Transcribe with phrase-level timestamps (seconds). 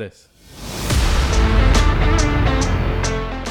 [0.00, 0.30] Tres.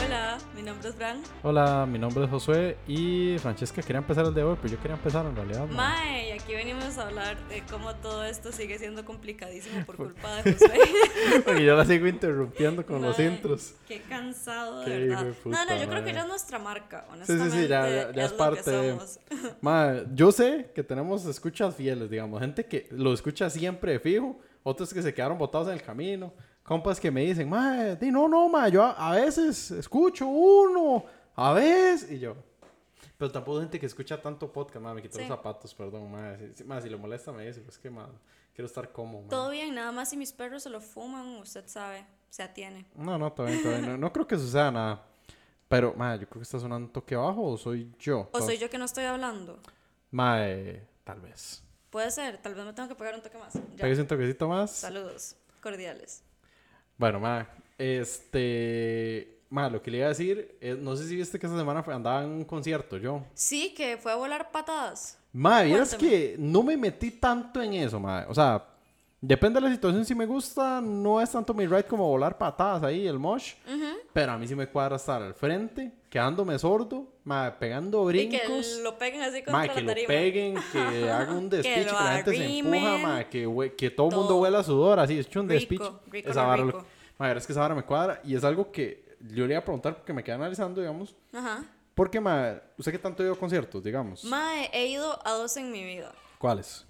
[0.06, 1.22] Hola, mi nombre es Fran.
[1.44, 4.96] Hola, mi nombre es Josué y Francesca quería empezar el de hoy, pero yo quería
[4.96, 5.68] empezar en realidad.
[5.68, 5.76] mae.
[5.76, 10.42] Mae, y aquí venimos a hablar de cómo todo esto sigue siendo complicadísimo por culpa
[10.42, 10.80] de Josué.
[11.46, 13.74] Porque yo la sigo interrumpiendo con los intros.
[13.86, 15.34] Qué cansado, Qué de verdad.
[15.44, 17.58] puta, no, no, yo creo que ya es nuestra marca, sí, honestamente.
[17.58, 18.98] sí, ya- ya- ya es que parte.
[19.60, 24.40] Mae, yo sé que tenemos escuchas fieles, digamos, gente que lo escucha siempre fijo,
[24.70, 26.34] otros que se quedaron botados en el camino,
[26.64, 31.06] compas que me dicen, mae, di, no, no, mae, yo a, a veces escucho uno,
[31.36, 32.36] a veces, y yo.
[33.18, 35.22] Pero tampoco gente que escucha tanto podcast, mae, me quito Sí.
[35.22, 38.08] los zapatos, perdón, mae, si, mae, si le molesta me dice, pues que, mae,
[38.54, 39.30] quiero estar cómodo, mae.
[39.30, 42.86] Todo bien, nada más si mis perros se lo fuman, usted sabe, se atiene.
[42.96, 45.04] No, no, todavía, todavía no, no creo que suceda nada.
[45.70, 48.30] Pero, mae, yo creo que está sonando un toque bajo o soy yo.
[48.34, 49.60] O soy yo que no estoy hablando.
[50.12, 51.64] Mae, tal vez.
[51.98, 53.54] Puede ser, tal vez me tengo que pegar un toque más.
[53.76, 54.70] Pégase un toquecito más.
[54.70, 56.22] Saludos, cordiales.
[56.96, 59.40] Bueno, ma, este.
[59.50, 61.84] Ma, lo que le iba a decir, es- no sé si viste que esta semana
[61.88, 63.26] andaba en un concierto yo.
[63.34, 65.18] Sí, que fue a volar patadas.
[65.34, 68.28] Ma, vieras que no me metí tanto en eso, ma.
[68.30, 68.64] O sea,
[69.22, 72.84] depende de la situación si me gusta, no es tanto mi ride como volar patadas
[72.84, 73.54] ahí, el mosh.
[74.14, 78.38] Pero a mí sí me cuadra estar al frente, quedándome sordo, ma, pegando Y que
[78.40, 78.80] brincos.
[78.84, 80.08] lo peguen así contra Ma, la que lo tarima.
[80.08, 80.80] peguen, que
[81.12, 84.38] haga un despiche, que, lo la gente se empuja, ma, que, que todo el mundo
[84.40, 85.84] huela sudor, así, es un despiche.
[86.24, 86.86] esa lo lo- rico.
[87.18, 89.64] ma, es que esa vara me cuadra y es algo que yo le iba a
[89.66, 91.16] preguntar porque me quedé analizando, digamos.
[91.34, 91.64] Ajá.
[91.94, 94.24] Porque, ma, ¿usted qué tanto ha ido a conciertos, digamos?
[94.24, 96.12] Mae, he ido a dos en mi vida.
[96.38, 96.86] ¿Cuáles?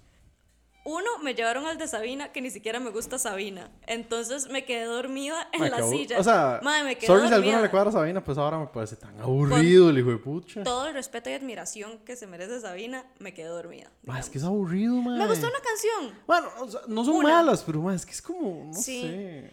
[0.84, 3.70] Uno, me llevaron al de Sabina, que ni siquiera me gusta Sabina.
[3.86, 6.18] Entonces me quedé dormida en Ma, la silla.
[6.18, 7.36] O sea, Mae, me quedé sorry si dormida.
[7.50, 10.62] alguno le cuadra a Sabina, pues ahora me parece tan aburrido el hijo de pucha.
[10.62, 13.90] Todo el respeto y admiración que se merece Sabina, me quedé dormida.
[14.04, 15.16] Ma, es que es aburrido, ma.
[15.18, 16.18] Me gustó una canción.
[16.26, 17.28] Bueno, o sea, no son Una.
[17.34, 19.02] malas, pero, ma, es que es como, no Sí.
[19.02, 19.50] sé.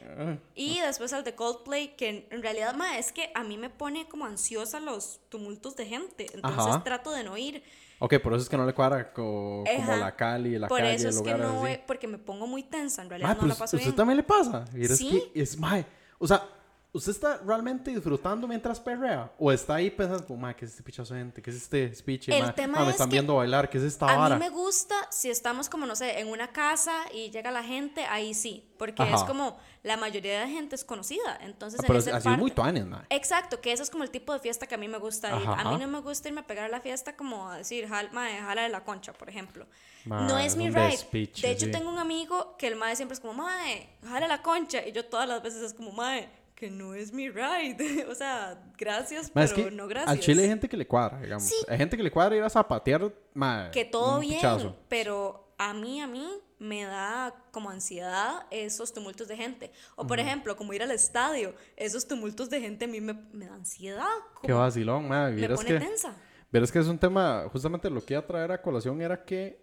[0.55, 4.07] Y después al de Coldplay, que en realidad, mae, es que a mí me pone
[4.07, 6.27] como ansiosa los tumultos de gente.
[6.33, 6.83] Entonces Ajá.
[6.83, 7.61] trato de no ir.
[7.99, 10.95] Ok, por eso es que no le cuadra co- como la Cali, la Por calle,
[10.95, 11.77] eso que no, así.
[11.87, 13.01] porque me pongo muy tensa.
[13.01, 13.95] En realidad no pero la paso usted bien.
[13.95, 14.65] también le pasa.
[14.75, 15.23] Y es Sí.
[15.33, 15.85] que es, mae,
[16.19, 16.47] o sea,
[16.95, 19.31] ¿usted está realmente disfrutando mientras perrea?
[19.37, 21.41] ¿O está ahí pensando, como, mae, qué es este pichazo de gente?
[21.41, 22.29] ¿Qué es este speech?
[22.29, 22.53] El mae?
[22.53, 24.35] tema Ah, me es están que viendo bailar, ¿qué es esta A vara?
[24.37, 28.05] mí me gusta si estamos como, no sé, en una casa y llega la gente,
[28.05, 29.25] ahí sí, porque es Ajá.
[29.27, 32.49] como la mayoría de gente es conocida, entonces Ah, en pero esa así es muy
[32.51, 33.01] parte- tuanes, mae.
[33.09, 35.47] Exacto, que eso es como el tipo de fiesta que a mí me gusta ir.
[35.47, 37.87] Ajá, A mí no me gusta irme a pegar a la fiesta como a decir,
[37.87, 39.67] jal, mae, jala de la concha, por ejemplo.
[40.05, 40.87] No es es mi ride.
[40.91, 41.71] despiche, de hecho, sí.
[41.71, 44.85] tengo un amigo que el mae siempre es como, mae, jala la concha.
[44.87, 48.05] Y yo todas las veces es como, mae, que no es mi ride.
[48.09, 50.11] o sea, gracias, Ma, es pero que no gracias.
[50.11, 51.43] al Chile hay gente que le cuadra, digamos.
[51.43, 51.55] Sí.
[51.67, 54.75] Hay gente que le cuadra ir a zapatear, mae, que todo bien, pichazo.
[54.87, 56.27] pero a mí, a mí
[56.57, 59.71] me da como ansiedad esos tumultos de gente.
[59.95, 63.45] O por ejemplo, como ir al estadio, esos tumultos de gente a mí me, me
[63.45, 64.07] da ansiedad.
[64.41, 65.33] Qué vacilón, mae.
[65.33, 66.15] me pone que, tensa.
[66.51, 69.61] vieras que es un tema, justamente lo que iba a traer a colación era que,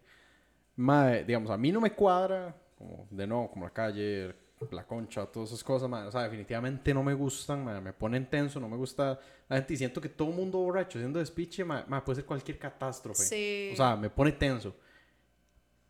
[0.77, 4.35] mae, digamos, a mí no me cuadra, como de nuevo, como la calle,
[4.71, 5.91] la concha, todas esas cosas.
[5.91, 9.19] O sea, definitivamente no me gustan, me ponen tenso, no me gusta
[9.49, 13.23] la gente y siento que todo mundo borracho haciendo despiche, puede ser cualquier catástrofe.
[13.23, 13.71] Sí.
[13.73, 14.75] O sea, me pone tenso.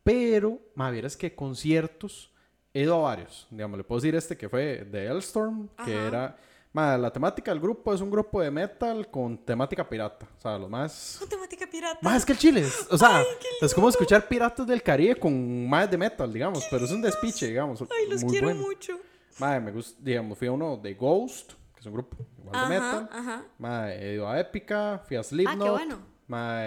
[0.03, 2.33] Pero, ma, vieras que conciertos
[2.73, 3.47] he ido a varios.
[3.49, 6.37] Digamos, le puedo decir este que fue de Hellstorm, que era.
[6.73, 10.27] Ma, la temática del grupo es un grupo de metal con temática pirata.
[10.37, 11.17] O sea, los más.
[11.19, 11.99] Con temática pirata.
[12.01, 12.61] Más es que el Chile.
[12.61, 13.23] es- O sea,
[13.61, 16.65] es como escuchar piratas del Caribe con más de metal, digamos.
[16.71, 17.79] Pero es un despiche, digamos.
[17.83, 18.61] Ay, los muy quiero bueno.
[18.61, 18.99] mucho.
[19.37, 22.69] Ma, me gusta, digamos, fui a uno de Ghost, que es un grupo igual de
[22.75, 23.09] metal.
[23.11, 23.43] ajá.
[23.59, 25.69] Ma, he ido a Épica, fui a Slipknot.
[25.77, 25.99] bueno.
[26.27, 26.63] Ma,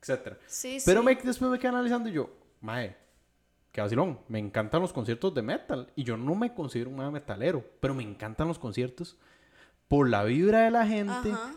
[0.00, 0.38] etcétera.
[0.46, 1.06] Sí, Pero sí.
[1.06, 2.96] me, después me quedé analizando y yo, mae,
[3.74, 4.20] qué vacilón.
[4.28, 5.92] Me encantan los conciertos de metal.
[5.96, 9.18] Y yo no me considero un metalero, pero me encantan los conciertos
[9.88, 11.52] por la vibra de la gente, Ajá.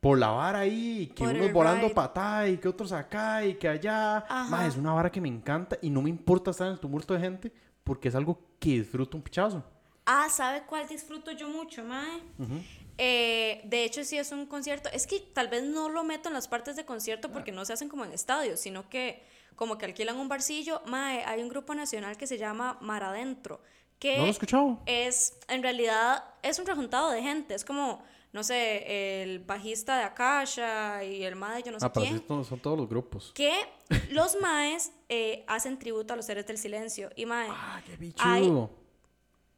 [0.00, 3.68] por la vara ahí, que Por unos volando patá y que otros acá y que
[3.68, 4.24] allá.
[4.50, 7.14] Mae, es una vara que me encanta y no me importa estar en el tumulto
[7.14, 7.52] de gente
[7.84, 9.62] porque es algo que disfruto un pichazo.
[10.06, 12.20] Ah, ¿sabe cuál disfruto yo mucho, mae?
[12.98, 14.88] Eh, de hecho, sí es un concierto.
[14.92, 17.74] Es que tal vez no lo meto en las partes de concierto porque no se
[17.74, 19.22] hacen como en estadios, sino que
[19.56, 20.80] como que alquilan un barcillo.
[20.86, 23.60] Mae, hay un grupo nacional que se llama Mar Adentro,
[23.98, 24.80] que ¿No lo he escuchado?
[24.86, 27.54] es, en realidad, es un rejuntado de gente.
[27.54, 28.02] Es como,
[28.32, 32.24] no sé, el bajista de Akasha y el mae yo no sé ah, quién sí
[32.48, 33.32] son, todos los grupos.
[33.34, 33.52] que
[34.10, 37.10] los maes eh, hacen tributo a los seres del silencio.
[37.16, 38.70] Y mae, Ah, qué Hay- bichudo.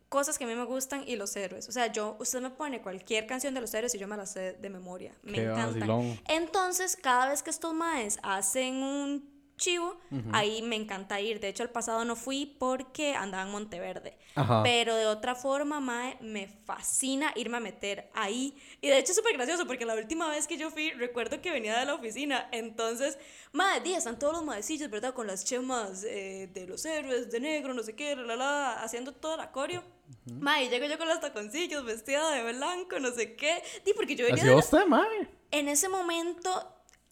[0.09, 1.69] cosas que a mí me gustan y los héroes.
[1.69, 4.27] O sea, yo, usted me pone cualquier canción de los héroes y yo me la
[4.27, 5.15] sé de memoria.
[5.23, 5.75] Me Qué encantan.
[5.81, 6.21] vacilón.
[6.29, 9.32] Entonces, cada vez que estos maes hacen un
[9.63, 9.97] chivo,
[10.33, 11.39] ahí me encanta ir.
[11.39, 14.19] De hecho, el pasado no fui porque andaba en Monteverde.
[14.35, 14.63] Ajá.
[14.65, 18.57] Pero de otra forma, mae, me fascina irme a meter ahí.
[18.81, 21.51] Y de hecho es súper gracioso porque la última vez que yo fui, recuerdo que
[21.53, 22.49] venía de la oficina.
[22.51, 23.19] Entonces,
[23.53, 25.15] mae, día están todos los maecillos, ¿verdad?
[25.15, 29.13] Con las chemas eh, de los héroes, de negro, no sé qué, la, la, haciendo
[29.13, 29.83] toda la coreo.
[30.27, 33.63] Mae, y llego yo con los taconcillos, vestida de blanco, no sé qué.
[33.85, 35.29] Sí, porque yo venía Así de la- usted, mae.
[35.53, 36.51] En ese momento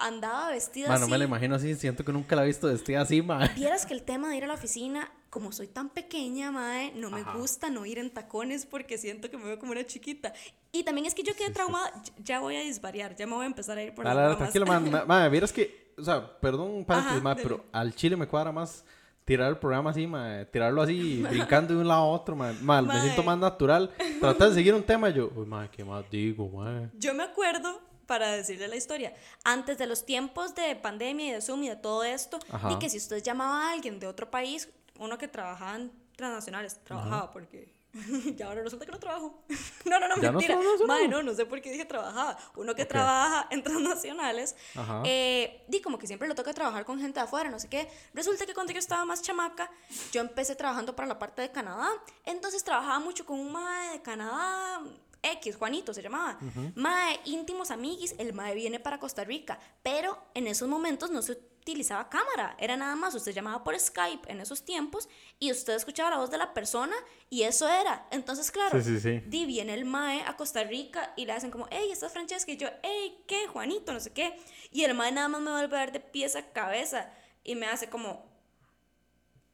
[0.01, 1.11] andaba vestida Ma, no así.
[1.13, 3.49] me la imagino así, siento que nunca la he visto vestida así, mae.
[3.55, 7.11] Vieras que el tema de ir a la oficina, como soy tan pequeña, mae, no
[7.11, 7.35] me Ajá.
[7.35, 10.33] gusta no ir en tacones porque siento que me veo como una chiquita.
[10.73, 11.93] Y también es que yo quedé traumada,
[12.25, 14.53] ya voy a disvariar, ya me voy a empezar a ir por las dale, ramas.
[14.53, 18.85] tranquilo, Mae, vieras que, o sea, perdón paréntesis, mae, pero al chile me cuadra más
[19.25, 22.53] tirar el programa así, mae, tirarlo así, brincando de un lado a otro, mae.
[22.63, 23.91] Mae, me siento más natural.
[24.21, 26.89] Tratar de seguir un tema y yo, uy, mae, ¿qué más digo, mae?
[26.95, 29.15] Yo me acuerdo, para decirle la historia,
[29.45, 32.73] antes de los tiempos de pandemia y de Zoom y de todo esto, Ajá.
[32.73, 34.69] y que si usted llamaba a alguien de otro país,
[34.99, 37.73] uno que trabajaba en transnacionales, trabajaba porque
[38.37, 39.45] ya ahora resulta que no trabajo.
[39.85, 40.57] no, no, no, mentira.
[40.57, 40.87] no.
[40.89, 42.37] Mae, no, no sé por qué dije trabajaba.
[42.57, 44.57] Uno que trabaja en transnacionales,
[45.05, 47.89] eh, di como que siempre le toca trabajar con gente de afuera, no sé qué.
[48.13, 49.71] Resulta que cuando yo estaba más chamaca,
[50.11, 51.89] yo empecé trabajando para la parte de Canadá.
[52.25, 54.83] Entonces trabajaba mucho con un mae de Canadá,
[55.23, 56.39] X, Juanito se llamaba.
[56.75, 59.59] Mae, íntimos amiguis, el mae viene para Costa Rica.
[59.83, 64.33] Pero en esos momentos no se utilizaba cámara, era nada más, usted llamaba por Skype
[64.33, 66.97] en esos tiempos y usted escuchaba la voz de la persona
[67.29, 68.07] y eso era.
[68.11, 69.23] Entonces, claro, Sí, sí, sí.
[69.27, 72.51] Di viene el mae a Costa Rica y le hacen como, hey, ¿estás Francesca?
[72.51, 73.47] Y yo, hey, ¿qué?
[73.47, 74.39] Juanito, no sé qué.
[74.73, 77.13] Y el mae nada más me vuelve a ver de pies a cabeza
[77.45, 78.25] y me hace como,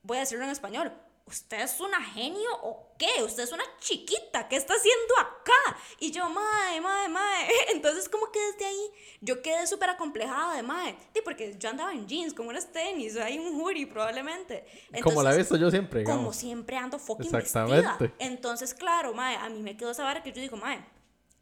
[0.02, 0.92] voy a decirlo en español,
[1.26, 3.22] ¿usted es una genio o qué?
[3.22, 4.48] ¿Usted es una chiquita?
[4.48, 5.78] ¿Qué está haciendo acá?
[5.98, 7.48] Y yo, mae, mae, mae.
[7.72, 8.90] Entonces, como que desde ahí
[9.20, 10.96] yo quedé súper acomplejada de mae.
[11.14, 14.64] Sí, porque yo andaba en jeans, con unas tenis, hay un hoodie probablemente.
[15.02, 16.36] Como la he Entonces, visto yo siempre, como digamos.
[16.36, 17.88] siempre ando fucking Exactamente.
[17.98, 18.14] vestida.
[18.18, 20.84] Entonces, claro, mae, a mí me quedó esa vara que yo digo, mae,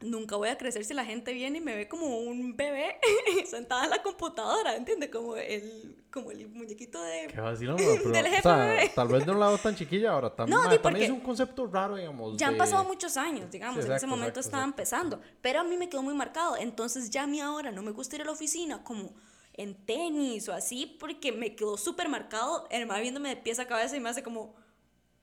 [0.05, 2.97] nunca voy a crecer si la gente viene y me ve como un bebé
[3.45, 5.09] sentada en la computadora, ¿entiendes?
[5.09, 7.27] Como el, como el muñequito de...
[7.27, 8.91] Qué vacilón, mae, pero, Del o jefe, sea, bebé.
[8.95, 10.33] tal vez de un lado tan chiquilla ahora.
[10.33, 12.37] Tam, No, también porque es un concepto raro, digamos.
[12.37, 15.15] Ya han pasado muchos años, digamos, Sí, en ese momento exacto, estaba exacto.
[15.15, 17.91] empezando, pero a mí me quedó muy marcado, entonces ya a mí ahora no me
[17.91, 19.13] gusta ir a la oficina como
[19.53, 23.95] en tenis o así, porque me quedó súper marcado, el viéndome de pies a cabeza
[23.95, 24.53] y me hace como,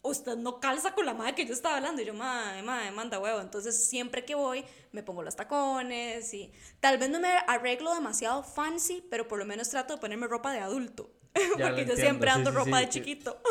[0.02, 3.18] usted no calza con la madre que yo estaba hablando, y yo, madre, madre, manda
[3.18, 7.94] huevo, entonces siempre que voy me pongo los tacones y tal vez no me arreglo
[7.94, 11.10] demasiado fancy, pero por lo menos trato de ponerme ropa de adulto,
[11.56, 13.40] Ya porque yo entiendo, siempre ando sí, ropa sí, de chiquito.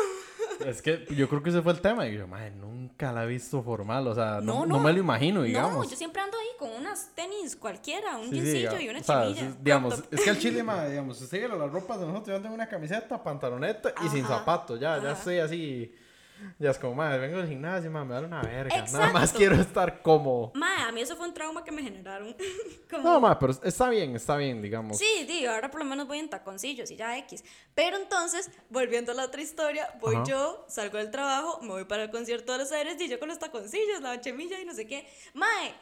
[0.66, 2.06] Es que yo creo que ese fue el tema.
[2.06, 4.06] Y yo, madre, nunca la he visto formal.
[4.06, 4.80] O sea, no, No, no no.
[4.80, 5.84] me lo imagino, digamos.
[5.86, 9.26] No, yo siempre ando ahí con unas tenis cualquiera, un jeansillo y una o sea,
[9.28, 12.28] es- digamos, es que al chile, ma, digamos, usted llega a las ropas de nosotros,
[12.28, 15.12] yo ando en una camiseta, pantaloneta y sin Ajá, zapatos, ya, ya ajá.
[15.12, 15.92] estoy así,
[16.58, 19.38] ya es como, madre, vengo del gimnasio, ma, me da una verga, nada más Exacto.
[19.38, 20.52] quiero estar cómodo.
[20.54, 22.34] Mae, a mí eso fue un trauma que me generaron.
[22.90, 24.98] Como- No, ma, pero está bien, está bien, digamos.
[24.98, 27.44] Sí, digo, ahora por lo menos voy en taconcillos y ya X.
[27.74, 30.24] Pero entonces, volviendo a la otra historia, voy Ajá.
[30.24, 33.28] yo, salgo del trabajo, me voy para el concierto de los aires y yo con
[33.28, 35.06] los taconcillos, la chemilla y no sé qué.
[35.34, 35.74] Mae,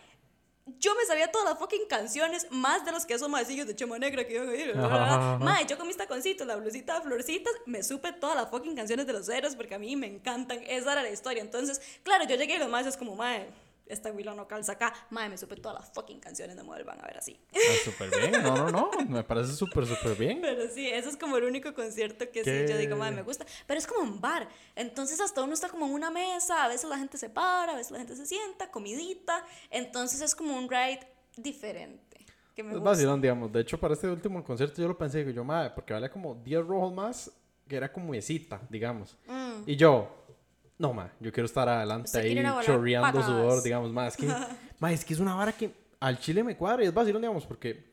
[0.79, 3.99] yo me sabía todas las fucking canciones, más de los que esos maecillos de Chema
[3.99, 4.75] Negra que iban a ir.
[4.77, 9.07] Mae, yo con mis taconcitos, la blusita de florcitas, me supe todas las fucking canciones
[9.07, 10.63] de los héroes porque a mí me encantan.
[10.67, 11.43] Esa era la historia.
[11.43, 13.49] Entonces, claro, yo llegué y los más es como, mae,
[13.91, 14.93] esta Willow no calza acá.
[15.11, 17.39] Mae, me supe todas las fucking canciones de Model van a ver así.
[17.55, 20.39] Ah, súper bien, no, no, no, me parece súper, súper bien.
[20.41, 23.45] Pero sí, eso es como el único concierto que sí, yo digo, madre, me gusta.
[23.67, 24.49] Pero es como un bar.
[24.77, 27.77] Entonces, hasta uno está como en una mesa, a veces la gente se para, a
[27.77, 29.45] veces la gente se sienta, comidita.
[29.71, 31.01] Entonces, es como un ride
[31.37, 32.19] diferente.
[32.55, 32.91] Que me Es gusta.
[32.91, 33.53] vacilón, digamos.
[33.53, 36.35] De hecho, para este último concierto yo lo pensé, digo yo, madre, porque valía como
[36.35, 37.31] 10 rojos más,
[37.69, 39.17] que era como mesita, digamos.
[39.27, 39.63] Mm.
[39.67, 40.20] Y yo,
[40.81, 43.27] no, ma, yo quiero estar adelante ahí chorreando patadas.
[43.27, 44.27] sudor, digamos, ma, es que,
[44.81, 45.71] ma, es que es una vara que
[46.01, 47.85] al chile me cuadra y es vacilón, digamos, porque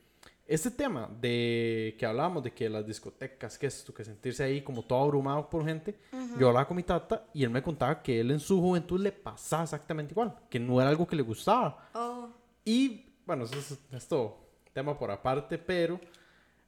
[0.48, 4.84] este tema de que hablábamos de que las discotecas, que esto, que sentirse ahí como
[4.84, 6.00] todo abrumado por gente,
[6.40, 9.12] yo hablaba con mi tata y él me contaba que él en su juventud le
[9.12, 11.90] pasaba exactamente igual, que no era algo que le gustaba.
[11.94, 12.30] Oh,
[12.64, 14.40] Y bueno, eso es esto,
[14.72, 16.00] tema por aparte, pero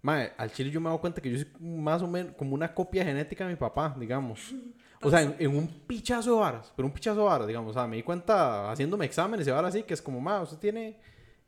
[0.02, 2.56] mae, al chile yo me he dado cuenta que yo soy más o menos como
[2.56, 4.54] una copia genética de mi papá, digamos.
[5.02, 7.72] O sea, en, en un pichazo de varas, pero un pichazo de varas, digamos.
[7.72, 10.58] O sea, me di cuenta haciéndome exámenes y ahora sí que es como, mae, usted
[10.58, 10.98] tiene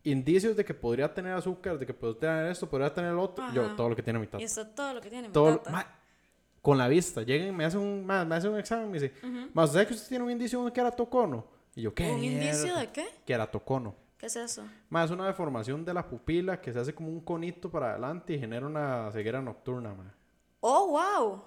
[0.04, 3.46] indicios de que podría tener azúcar, de que podría tener esto, podría tener lo otro.
[3.54, 3.76] Yo, Ajá.
[3.76, 4.44] todo lo que tiene mi y tata.
[4.44, 5.70] eso es todo lo que tiene mi Todo, tata.
[5.72, 5.86] mae,
[6.62, 9.00] con la vista, llegan y me hacen un, mae, me hacen un examen y me
[9.00, 9.14] dice,
[9.54, 11.46] mae, ¿usted sabe que usted tiene un indicio de keratocono?
[11.76, 12.10] Y yo, ¿qué?
[12.12, 12.80] ¿Un indicio mierda?
[12.82, 13.06] de qué?
[13.26, 13.96] Keratocono.
[14.18, 14.64] ¿Qué es eso?
[14.90, 18.34] Más es una deformación de la pupila que se hace como un conito para adelante
[18.34, 20.14] y genera una ceguera nocturna, ma.
[20.60, 21.42] Oh, wow.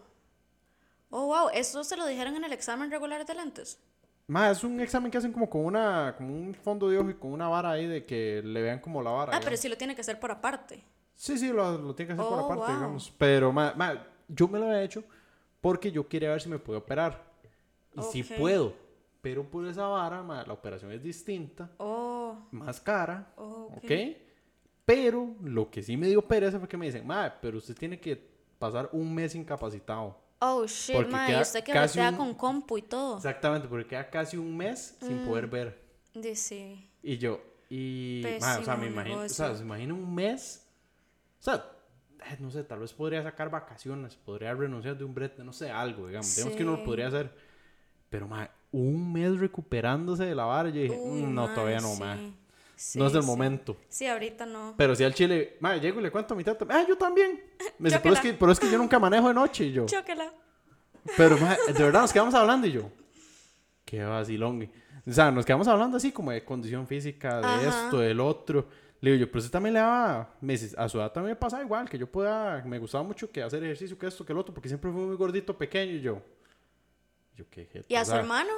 [1.16, 1.48] Oh, wow.
[1.52, 3.78] ¿Eso se lo dijeron en el examen regular de lentes?
[4.26, 7.14] Ma, es un examen que hacen como con una, como un fondo de ojo y
[7.14, 9.36] con una vara ahí de que le vean como la vara.
[9.36, 10.82] Ah, pero sí lo tiene que hacer por aparte.
[11.14, 12.74] Sí, sí, lo, lo tiene que hacer por Oh, aparte, wow.
[12.74, 13.12] digamos.
[13.16, 15.04] Pero, ma, ma, yo me lo he hecho
[15.60, 17.22] porque yo quería ver si me puedo operar.
[17.96, 18.38] Y sí Ok.
[18.38, 18.74] puedo.
[19.20, 23.84] Pero por esa vara, ma, la operación es distinta, Oh, más cara, oh, ok.
[23.84, 23.90] ¿ok?
[24.84, 27.98] Pero lo que sí me dio pereza fue que me dicen, ma, pero usted tiene
[28.00, 28.16] que
[28.58, 30.18] pasar un mes incapacitado.
[30.40, 31.30] Oh, shit, Porque ma.
[31.30, 33.16] Y usted que casi bretea un- con compu y todo.
[33.16, 35.24] Exactamente, porque queda casi un mes sin Mm.
[35.24, 35.82] poder ver.
[36.14, 36.78] Dice.
[37.02, 40.66] Y yo, y, ma, o sea, me imagino, o sea, se imagina un mes,
[41.40, 41.64] o sea,
[42.30, 45.70] eh, no sé, tal vez podría sacar vacaciones, podría renunciar de un brete, no sé,
[45.70, 46.68] algo, digamos, digamos que Sí.
[46.68, 47.34] lo podría hacer,
[48.10, 51.80] pero, ma, un mes recuperándose de la vara, yo dije, Uy, "Mm, no, ma, todavía
[51.80, 52.00] no, sí.
[52.00, 52.18] ma,
[52.76, 53.26] Sí, no es del sí.
[53.26, 53.76] momento.
[53.88, 54.74] Sí, ahorita no.
[54.76, 57.40] Pero si al chile, ma, llego y le cuento a mi tata, ah, yo también.
[57.78, 59.86] Me dice, pero es, que, pero es que yo nunca manejo de noche, y yo,
[59.86, 60.32] Chóquela.
[61.16, 62.90] pero, ma, de verdad, nos quedamos hablando, y yo,
[63.84, 64.70] qué vacilón.
[65.06, 67.86] O sea, nos quedamos hablando así como de condición física, de Ajá.
[67.86, 68.66] esto, del otro.
[69.00, 71.36] Le digo yo, pero usted también le daba, me dice, a su edad también me
[71.36, 74.38] pasaba igual, que yo pueda, me gustaba mucho que hacer ejercicio, que esto, que el
[74.38, 76.22] otro, porque siempre fui muy gordito, pequeño, y yo,
[77.36, 78.52] yo, qué ¿Y a su hermano?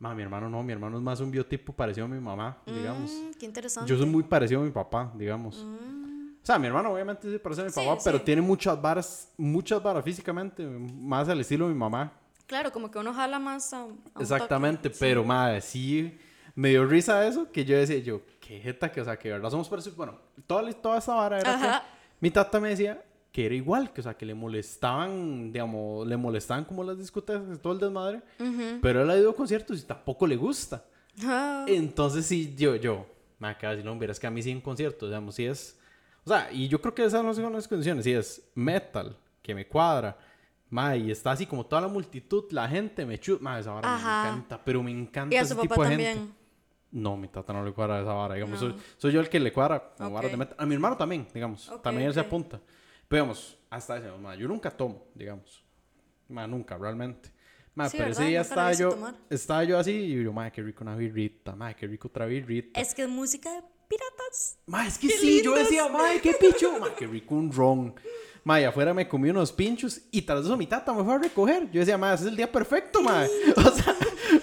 [0.00, 3.10] Ma, mi hermano no, mi hermano es más un biotipo parecido a mi mamá, digamos.
[3.12, 3.88] Mm, qué interesante.
[3.88, 5.62] Yo soy muy parecido a mi papá, digamos.
[5.64, 8.24] Mm, O sea, mi hermano obviamente se parece a mi Sí, papá, pero sí.
[8.24, 12.12] tiene muchas varas, muchas varas físicamente, más al estilo de mi mamá.
[12.46, 14.96] Claro, como que uno jala más a, a un Exactamente, toque.
[14.98, 16.18] pero madre, sí
[16.54, 19.50] me dio risa eso que yo decía, yo, qué jeta que, o sea, que verdad
[19.50, 19.96] somos parecidos.
[19.98, 21.80] Bueno, toda, toda esa vara era Ajá.
[21.82, 21.86] que
[22.20, 26.16] mi tata me decía que era igual, que, o sea, que le molestaban, digamos, le
[26.16, 28.78] molestaban como las discotecas todo el desmadre, Ujú.
[28.82, 30.84] pero él ha ido a conciertos y tampoco le gusta.
[31.24, 33.06] Ah, Entonces sí, yo, yo,
[33.38, 35.44] me acaba de decir, no, mira, es que a mí sí en conciertos, digamos, sí
[35.46, 35.78] es,
[36.24, 39.54] o sea, y yo creo que esas no son las condiciones, sí es metal, que
[39.54, 40.16] me cuadra,
[40.68, 43.94] ma, y está así como toda la multitud, la gente me chuta, ma, esa vara
[43.94, 44.22] Ajá.
[44.22, 46.14] me encanta, pero me encanta y a ese su tipo papá de gente.
[46.14, 46.34] también.
[46.92, 48.70] No, mi tata no le cuadra esa vara, digamos, No.
[48.70, 51.26] soy, soy yo el que le cuadra como varas de metal, a mi hermano también,
[51.32, 52.60] digamos, Ok, también él se apunta,
[53.10, 55.64] pero digamos, hasta ese, ma, yo nunca tomo, digamos,
[56.28, 57.32] ma, nunca, realmente.
[57.74, 59.14] Ma, Sí, pero ese día estaba yo, tomar.
[59.28, 62.80] estaba yo así y yo, madre, qué rico una birrita, madre, qué rico otra birrita.
[62.80, 64.58] Es que es música de piratas.
[64.66, 67.94] Ma, es que Qué sí, yo decía, madre, qué picho, madre, qué rico un ron.
[68.44, 71.68] Madre, afuera me comí unos pinchos y tras eso mi tata me fue a recoger.
[71.72, 73.28] Yo decía, madre, ese es el día perfecto, madre.
[73.56, 73.96] O sea,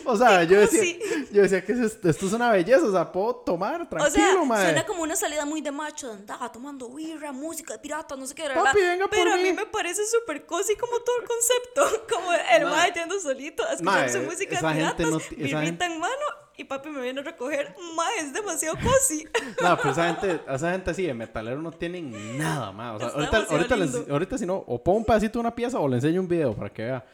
[0.07, 0.95] o sea yo decía,
[1.31, 4.43] yo decía que es esto, es una belleza, o sea, puedo tomar tranquilo, o sea,
[4.45, 4.65] madre.
[4.65, 8.33] suena como una salida muy de macho, andaba tomando birra, música de piratas, no sé
[8.35, 8.73] qué, Papi, ¿verdad?
[8.75, 9.43] venga por Pero a mí.
[9.43, 12.07] mí me parece súper cozy como todo el concepto.
[12.17, 12.71] Como el Ma.
[12.71, 16.13] mae yendo solito Ma, su música de piratas, no birrita en mano
[16.55, 17.75] y papi me viene a recoger.
[17.95, 19.27] Ma, es demasiado cozy.
[19.61, 22.95] No, pero esa gente, esa gente así de metalero no tienen nada más.
[22.95, 25.79] O sea, ahorita, ahorita, les- ahorita si no, o pongo un pedacito de una pieza
[25.79, 27.05] o le enseño un video para que vea.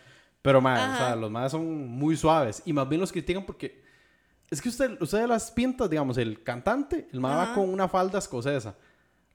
[0.44, 2.62] Pero, más, o sea, los más son muy suaves.
[2.66, 3.82] Y más bien los critican porque
[4.52, 7.88] es que usted, usted de las pintas, digamos, el cantante, el más va con una
[7.88, 8.76] falda escocesa.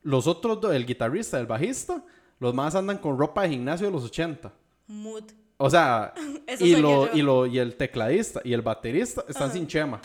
[0.02, 2.04] Los otros dos, el guitarrista, el bajista,
[2.38, 4.52] los más andan con ropa de gimnasio de los 80.
[4.86, 5.24] Mood.
[5.56, 6.12] O sea,
[6.46, 10.00] Eso y, lo, y, lo, y el tecladista y el baterista están sin chema.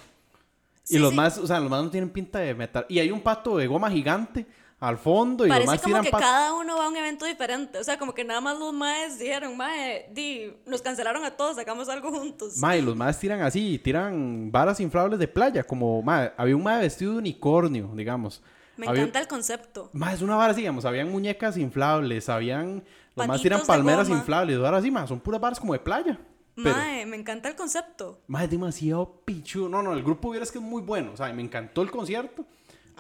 [0.83, 1.15] Sí, y los sí.
[1.15, 2.85] más, o sea, los más no tienen pinta de metal.
[2.87, 4.47] Y hay un pato de goma gigante
[4.83, 7.77] al fondo y los Parece más como que cada uno va a un evento diferente.
[7.79, 11.55] O sea, como que nada más los maes dijeron, mae, di, nos cancelaron a todos,
[11.55, 12.57] sacamos algo juntos.
[12.57, 16.63] Ma, y los más tiran así, tiran varas inflables de playa, como, ma, había un
[16.63, 18.41] ma vestido de unicornio, digamos.
[18.75, 19.89] Me Había- encanta el concepto.
[19.93, 22.83] Ma, es una vara así, digamos, habían muñecas inflables, habían,
[23.15, 26.19] los más tiran palmeras inflables, varas así, ma, son puras varas como de playa.
[26.55, 28.19] Pero, Mae, me encanta el concepto.
[28.27, 29.69] ma, es demasiado pichu.
[29.69, 31.89] No, no, el grupo hubiera es que es muy bueno, o sea, me encantó el
[31.89, 32.45] concierto.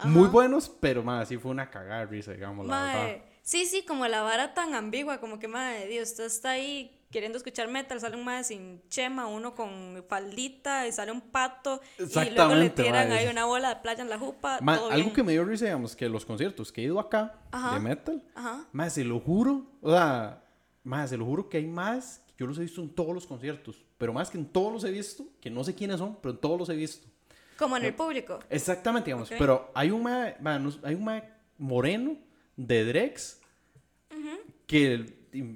[0.03, 3.23] Muy buenos, pero, ma, sí fue una cagada risa, digamos, la verdad.
[3.41, 7.37] Sí, sí, como la vara tan ambigua, como que, mae, Dios, usted está ahí queriendo
[7.37, 12.29] escuchar metal, sale un mae sin chema, uno con faldita, y sale un pato, y
[12.31, 15.13] luego le tiran ahí una bola de playa en la jupa, Ma, todo algo bien.
[15.15, 17.75] que me dio risa, digamos, que los conciertos que he ido acá Ajá.
[17.75, 18.65] de metal, Ajá.
[18.71, 20.43] más se lo juro, o sea,
[20.83, 23.85] más se lo juro que hay más, yo los he visto en todos los conciertos,
[23.99, 26.41] pero más que en todos los he visto, que no sé quiénes son, pero en
[26.41, 27.07] todos los he visto.
[27.57, 28.39] Como en el público.
[28.49, 29.37] Exactamente, digamos, Ok.
[29.37, 31.23] pero hay un mae, no- hay un mae
[31.57, 32.17] moreno
[32.55, 33.39] de Drex
[34.67, 35.05] que,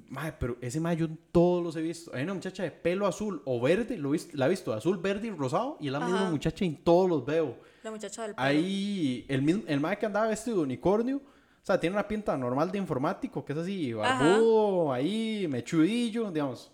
[0.09, 2.11] mae, pero ese mae yo todos los he visto.
[2.13, 4.97] Hay una muchacha de pelo azul o verde, lo he visto- la he visto azul,
[4.97, 6.31] verde y rosado, y es la misma Ajá.
[6.31, 7.57] muchacha y en todos los veo.
[7.83, 8.45] La muchacha del pelo.
[8.47, 12.35] Ahí, el, mismo, el mae que andaba vestido de unicornio, o sea, tiene una pinta
[12.37, 16.71] normal de informático, que es así, barbudo, ahí, mechudillo, digamos.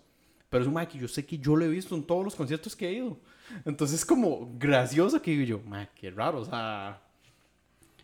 [0.54, 2.36] Pero es un mae que yo sé que yo lo he visto en todos los
[2.36, 3.16] conciertos que he ido.
[3.64, 7.00] Entonces es como gracioso que digo yo, mae, qué raro, o sea...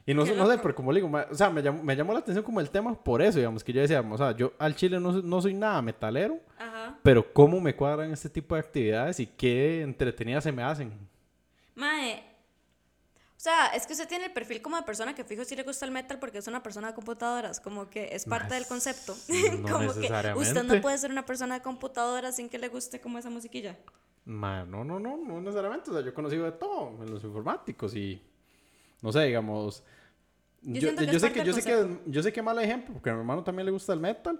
[0.05, 2.13] Y no, no sé, pero como le digo, ma- o sea, me llamó, me llamó
[2.13, 4.75] la atención como el tema por eso, digamos, que yo decía, o sea, yo al
[4.75, 6.99] chile no, no soy nada metalero, Ajá.
[7.05, 10.91] pero cómo me cuadran este tipo de actividades y qué entretenidas se me hacen.
[11.77, 12.25] Mae.
[13.41, 15.63] O sea, es que usted tiene el perfil como de persona que fijo si le
[15.63, 19.17] gusta el metal porque es una persona de computadoras, como que es parte del concepto.
[19.63, 23.01] no como que usted no puede ser una persona de computadoras sin que le guste
[23.01, 23.79] como esa musiquilla.
[24.27, 27.25] Ma, no, no, no, no necesariamente, o sea, yo he conocido de todo en los
[27.25, 28.21] informáticos y,
[29.01, 29.85] no sé, digamos,
[30.61, 33.09] Yo yo, que yo sé que, yo sé que, yo sé que mal ejemplo, porque
[33.09, 34.39] a mi hermano también le gusta el metal,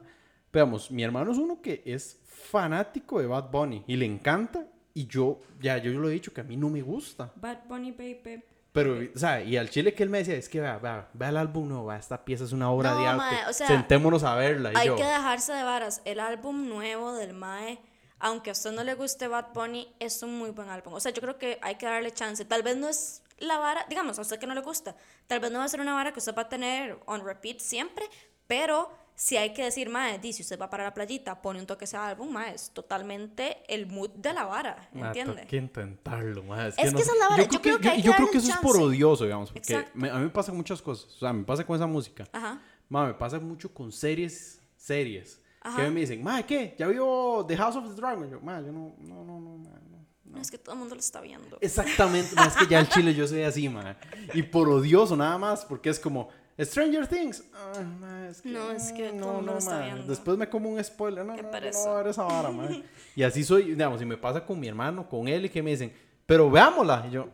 [0.51, 4.67] pero vamos, mi hermano es uno que es fanático de Bad Bunny y le encanta
[4.93, 7.33] y yo, ya, yo lo he dicho que a mí no me gusta.
[7.37, 8.43] Bad Bunny Baby.
[8.73, 11.29] Pero, o sea, y al chile que él me decía, es que vea, vea, vea
[11.31, 13.17] el álbum, no, vea, esta pieza es una obra No, de arte.
[13.19, 14.73] mae, o sea, Sentémonos a verla.
[14.73, 16.03] Y Hay yo, que dejarse de varas.
[16.05, 17.81] El álbum nuevo del Mae,
[18.21, 20.93] aunque a usted no le guste Bad Bunny, es un muy buen álbum.
[20.95, 22.45] O sea, yo creo que hay que darle chance.
[22.45, 24.95] Tal vez no es la vara, digamos, a usted que no le gusta,
[25.27, 27.59] tal vez no va a ser una vara que usted va a tener on repeat
[27.59, 28.05] siempre,
[28.47, 31.67] pero si hay que decir, Mae, di, si usted va para la playita, pone un
[31.67, 35.43] toque a ese álbum, Mae, es totalmente el mood de la vara, "Ma, ¿entiende?
[35.43, 37.11] Hay que intentarlo, ma, Es, Es no que sé.
[37.11, 38.31] esa es la vara, Yo creo yo creo que, que hay yo- que yo creo
[38.31, 38.83] que eso es por chance.
[38.87, 39.53] odioso, digamos.
[39.53, 41.05] Porque me- a mí me pasa muchas cosas.
[41.15, 42.27] O sea, me pasa con esa música.
[42.33, 42.63] Ajá.
[42.89, 45.39] Ma, me pasa mucho con series, series.
[45.61, 45.77] Ajá.
[45.85, 46.75] Que me dicen, ma, ¿qué?
[46.79, 48.31] ¿Ya vio The House of the Dragon?
[48.31, 50.01] Yo, ma, yo no, no, no, no, ma, no.
[50.25, 51.59] No, es que todo el mundo lo está viendo.
[51.61, 53.97] Exactamente, ma, es que ya el chile yo soy así, ma.
[54.33, 56.29] Y por odioso nada más, porque es como
[56.65, 57.45] Stranger Things.
[57.75, 60.05] Ay, ma, es que, No, es que no, no, está viendo.
[60.07, 61.25] Después me como un spoiler.
[61.25, 61.67] No, no, no a ver
[62.09, 62.69] esa vara, ma.
[63.17, 65.71] Y así soy, digamos, y me pasa con mi hermano, con él, y que me
[65.71, 65.93] dicen,
[66.27, 67.07] pero veámosla.
[67.09, 67.29] Y yo,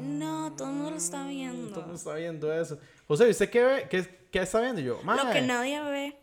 [0.00, 1.68] No, todo el mundo lo está "Mm, viendo.
[1.68, 2.78] todo el mundo está viendo eso.
[3.06, 3.86] José, ¿y usted qué ve?
[3.88, 4.80] ¿Qué, qué está viendo?
[4.80, 5.16] Y yo, ma.
[5.16, 6.16] Lo que nadie ve.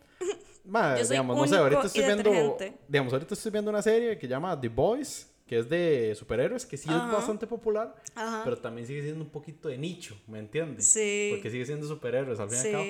[0.64, 2.78] Ma, Yo soy digamos, no sé, ahorita estoy viendo, detergente.
[2.88, 6.66] digamos, ahorita estoy viendo una serie que se llama The Boys, que es de superhéroes,
[6.66, 7.06] que sí Ajá.
[7.06, 8.42] es bastante popular, Ajá.
[8.44, 10.86] pero también sigue siendo un poquito de nicho, ¿me entiendes?
[10.86, 11.30] Sí.
[11.32, 12.84] Porque sigue siendo superhéroes al fin y al cabo.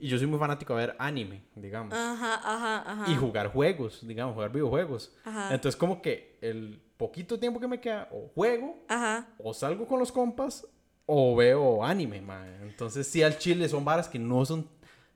[0.00, 1.92] Y yo soy muy fanático de ver anime, digamos.
[1.92, 3.12] Ajá, ajá, ajá.
[3.12, 5.12] Y jugar juegos, digamos, jugar videojuegos.
[5.24, 5.52] Ajá.
[5.54, 9.28] Entonces, como que el poquito tiempo que me queda, o juego, Ajá.
[9.38, 10.66] o salgo con los compas,
[11.04, 12.58] o veo anime, man.
[12.62, 14.68] Entonces, sí, al chile son varas que no son.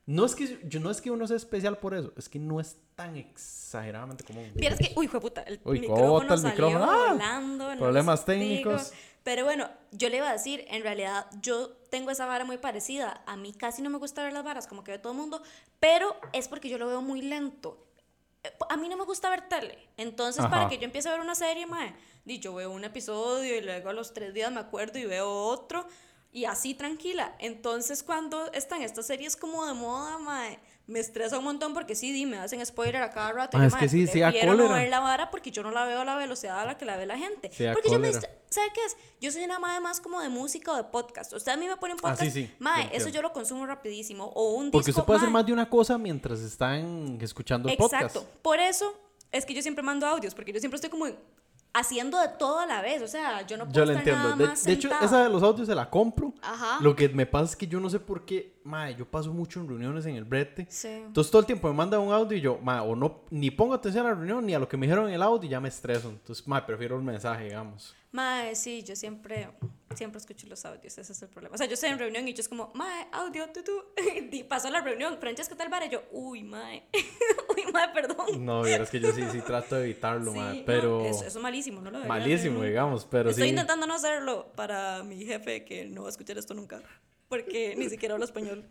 [0.05, 2.59] No es que yo no es que uno sea especial por eso, es que no
[2.61, 4.51] es tan exageradamente común.
[4.55, 6.91] Vieras que, uy, fue puta, el Uy, micrófono bota el salió micrófono.
[6.91, 7.13] ¡Ah!
[7.13, 7.75] volando.
[7.75, 8.39] no Problemas digo.
[8.39, 8.93] técnicos.
[9.23, 13.23] Pero bueno, yo le iba a decir, en realidad, yo tengo esa vara muy parecida.
[13.27, 15.41] A mí casi no me gusta ver las varas, como que ve todo el mundo,
[15.79, 17.87] pero es porque yo lo veo muy lento.
[18.69, 19.79] A mí no me gusta ver tele.
[19.97, 23.61] Entonces, para que yo empiece a ver una serie, mae, yo veo un episodio y
[23.61, 25.87] luego a los tres días me acuerdo y veo otro.
[26.35, 27.37] Y así tranquila.
[27.39, 32.11] Entonces, cuando están estas series como de moda, mae, me estresa un montón porque sí,
[32.11, 33.59] di, me hacen spoiler a cada rato.
[33.59, 34.81] Ah, Yo, es que mae, sí, sí da prefiero no cólera.
[34.81, 36.97] ver la vara porque yo no la veo a la velocidad a la que la
[36.97, 37.51] ve la gente.
[37.53, 38.97] Sí porque yo me ¿Sabe qué es?
[39.21, 41.33] Yo soy una madre más como de música o de podcast.
[41.35, 42.23] Usted a mí me pone un Ah, podcast.
[42.23, 44.25] sí, sí, Mae, eso yo lo consumo rapidísimo.
[44.35, 45.01] O un Porque disco.
[45.01, 48.21] usted puede hacer mae, más de una cosa mientras están escuchando el Exacto.
[48.21, 48.37] podcast.
[48.43, 48.95] Por eso
[49.31, 51.07] es que yo siempre mando audios, porque yo siempre estoy como
[51.75, 53.03] haciendo de todo a la vez.
[53.03, 54.23] O sea, yo no puedo Yo lo estar entiendo.
[54.25, 56.35] nada De, más de hecho, esa de los audios se la compro.
[56.43, 56.79] Ajá.
[56.81, 59.61] Lo que me pasa es que yo no sé por qué, mae, yo paso mucho
[59.61, 60.67] en reuniones en el brete.
[60.69, 60.89] Sí.
[60.89, 63.75] Entonces todo el tiempo me manda un audio y yo, mae, o no, ni pongo
[63.75, 65.61] atención a la reunión ni a lo que me dijeron en el audio y ya
[65.61, 66.09] me estreso.
[66.11, 67.95] Entonces, mae, prefiero el mensaje, digamos.
[68.13, 69.49] Mae, sí, yo siempre,
[69.97, 71.55] siempre escucho los audios, ese es el problema.
[71.55, 73.85] O sea, yo estoy en reunión y yo es como, mae, audio, tú, tú.
[74.33, 75.87] Y pasó la reunión, Francesca, ¿qué tal, vara?
[75.87, 76.85] Y yo, uy, mae,
[77.57, 78.45] uy, mae, perdón.
[78.45, 81.05] No, es que yo sí, sí trato de evitarlo, Sí, mae, no, pero...
[81.05, 83.51] eso, eso es malísimo, no lo hacer malísimo, digamos, pero Estoy sí.
[83.51, 86.81] intentando no hacerlo para mi jefe que no va a escuchar esto nunca.
[87.29, 88.65] Porque ni siquiera habla español.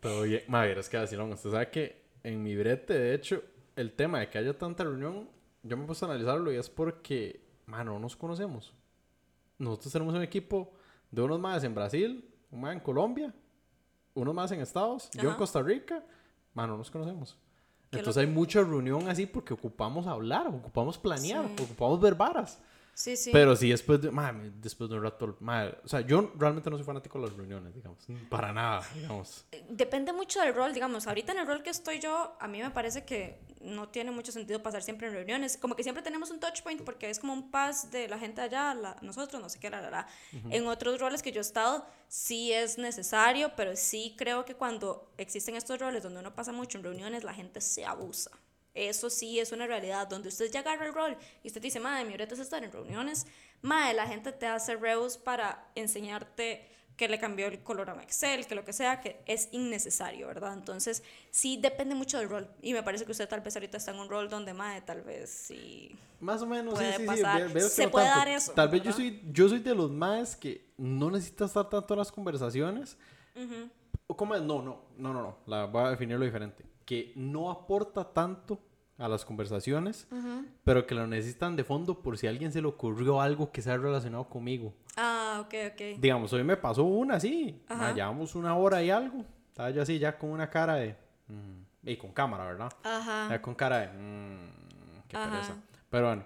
[0.00, 1.32] Pero oye, madre, es que vacilón.
[1.32, 3.42] Usted sabe que en mi brete, de hecho,
[3.76, 5.28] el tema de que haya tanta reunión,
[5.62, 8.74] yo me puse a analizarlo y es porque, mano, no nos conocemos.
[9.58, 10.72] Nosotros tenemos un equipo
[11.10, 13.34] de unos más en Brasil, un más en Colombia,
[14.14, 15.36] unos más en Estados, yo en Ajá.
[15.38, 16.04] Costa Rica,
[16.54, 17.36] mano, no nos conocemos.
[17.92, 21.62] Entonces hay mucha reunión así porque ocupamos hablar, ocupamos planear, Sí.
[21.64, 22.58] ocupamos ver varas.
[22.98, 23.28] Sí, sí.
[23.30, 26.78] Pero sí, después de, madre, después de un rato, madre, o sea, yo realmente no
[26.78, 27.98] soy fanático de las reuniones, digamos,
[28.30, 29.44] para nada, digamos.
[29.68, 31.06] Depende mucho del rol, digamos.
[31.06, 34.32] Ahorita en el rol que estoy yo, a mí me parece que no tiene mucho
[34.32, 35.58] sentido pasar siempre en reuniones.
[35.58, 38.40] Como que siempre tenemos un touch point porque es como un pass de la gente
[38.40, 40.06] allá, la- nosotros, no sé qué, la, la, la.
[40.48, 45.12] En otros roles que yo he estado, sí es necesario, pero sí creo que cuando
[45.18, 48.30] existen estos roles donde uno pasa mucho en reuniones, la gente se abusa.
[48.76, 52.04] Eso sí es una realidad, donde usted ya agarra el rol y usted dice, madre,
[52.04, 53.26] mi reto es estar en reuniones,
[53.62, 58.46] madre, la gente te hace reus para enseñarte que le cambió el color a Excel,
[58.46, 60.54] que lo que sea, que es innecesario, ¿verdad?
[60.54, 62.48] Entonces, sí depende mucho del rol.
[62.62, 65.02] Y me parece que usted tal vez ahorita está en un rol donde, mae, tal
[65.02, 65.94] vez sí.
[66.20, 67.36] Más o menos, Puede sí, sí, pasar.
[67.42, 67.48] sí.
[67.48, 68.18] ve- veo que Se no puede tanto.
[68.18, 71.68] dar eso, Tal vez yo soy, yo soy de los más que no necesita estar
[71.68, 72.96] tanto en las conversaciones.
[74.06, 75.36] O como es, no, no, no, no, no.
[75.46, 76.64] La voy a definirlo diferente.
[76.86, 78.58] Que no aporta tanto
[78.98, 80.08] a las conversaciones,
[80.64, 83.60] pero que lo necesitan de fondo por si a alguien se le ocurrió algo que
[83.60, 84.72] sea relacionado conmigo.
[84.96, 85.80] Ah, ok, ok.
[86.00, 87.62] Digamos, hoy me pasó una así.
[87.68, 89.22] Ma, Llevamos una hora y algo.
[89.48, 90.96] Estaba yo así ya con una cara de...
[91.28, 92.72] mm, y con cámara, ¿verdad?
[92.82, 93.28] Ajá.
[93.28, 93.88] Ya con cara de...
[93.88, 94.38] mm,
[95.08, 95.30] qué Ajá.
[95.30, 95.56] pereza.
[95.90, 96.24] Pero bueno.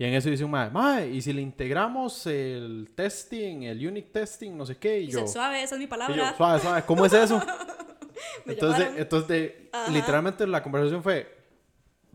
[0.00, 4.12] Y en eso dice un mae, mae, y si le integramos el testing, el unit
[4.12, 5.20] testing, no sé qué, y, Y yo...
[5.22, 6.36] dice, suave, esa es mi y yo, palabra.
[6.36, 7.40] suave, suave, ¿cómo es eso?
[8.46, 8.98] Entonces, llamaron.
[9.00, 9.90] entonces Ajá.
[9.90, 11.36] literalmente la conversación fue...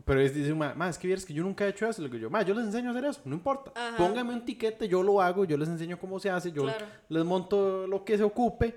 [0.04, 2.02] Pero es, dice mae, es que vieras que yo nunca he hecho eso.
[2.02, 3.72] Le digo yo, mae, yo les enseño a hacer eso, no importa.
[3.74, 3.96] Ajá.
[3.96, 6.84] Póngame un tiquete, yo lo hago, yo les enseño cómo se hace, yo Claro.
[7.08, 8.74] les monto lo que se ocupe,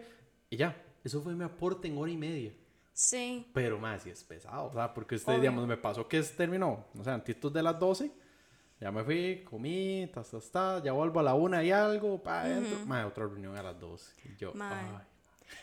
[0.49, 0.81] y ya.
[1.03, 2.53] Eso fue mi aporte en hora y media.
[2.93, 3.45] Sí.
[3.53, 5.41] Pero más, si es pesado, o sea, porque usted, Obvio.
[5.41, 8.09] digamos, me pasó que terminó, o sea, antitos de las 12,
[8.79, 12.43] ya me fui, comí, tas, tas, tas, ya vuelvo a la una y algo, para
[12.43, 14.13] adentro, mae, otra reunión a las 12.
[14.29, 14.85] Y yo, ay,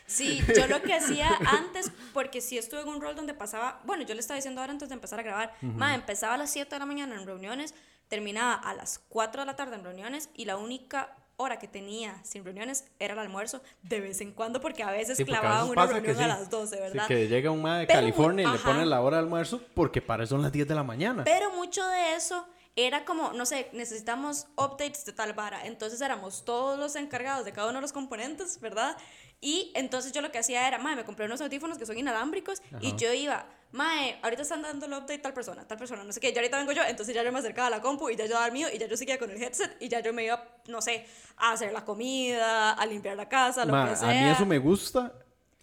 [0.05, 4.03] Sí, yo lo que hacía antes, porque sí estuve en un rol donde pasaba, bueno,
[4.03, 6.69] yo le estaba diciendo ahora antes de empezar a grabar, ma, empezaba a las 7
[6.75, 7.73] de la mañana en reuniones,
[8.07, 12.17] terminaba a las 4 de la tarde en reuniones y la única hora que tenía
[12.23, 15.85] sin reuniones era el almuerzo de vez en cuando, porque a veces Sí, clavaban una
[15.85, 16.27] reunión a sí.
[16.27, 17.07] las 12, Sí, ¿verdad?
[17.07, 20.23] que llega un de Pero, California y le ponen la hora de almuerzo porque para
[20.23, 21.23] eso son las 10 de la mañana.
[21.25, 25.65] Pero mucho de eso era como, no sé, necesitamos updates de tal vara.
[25.65, 28.97] Entonces éramos todos los encargados de cada uno de los componentes, ¿verdad?
[29.39, 32.61] Y entonces yo lo que hacía era, mae, me compré unos audífonos que son inalámbricos
[32.81, 32.97] y Ajá.
[32.97, 36.33] yo iba, mae, ahorita están dando el update tal persona, tal persona, no sé qué,
[36.33, 38.33] ya ahorita vengo yo, entonces ya yo me acercaba a la compu y ya yo
[38.33, 40.43] daba el mío y ya yo seguía con el headset y ya yo me iba,
[40.67, 41.05] no sé,
[41.37, 44.09] a hacer la comida, a limpiar la casa, lo que sea.
[44.09, 45.13] a mí eso me gusta,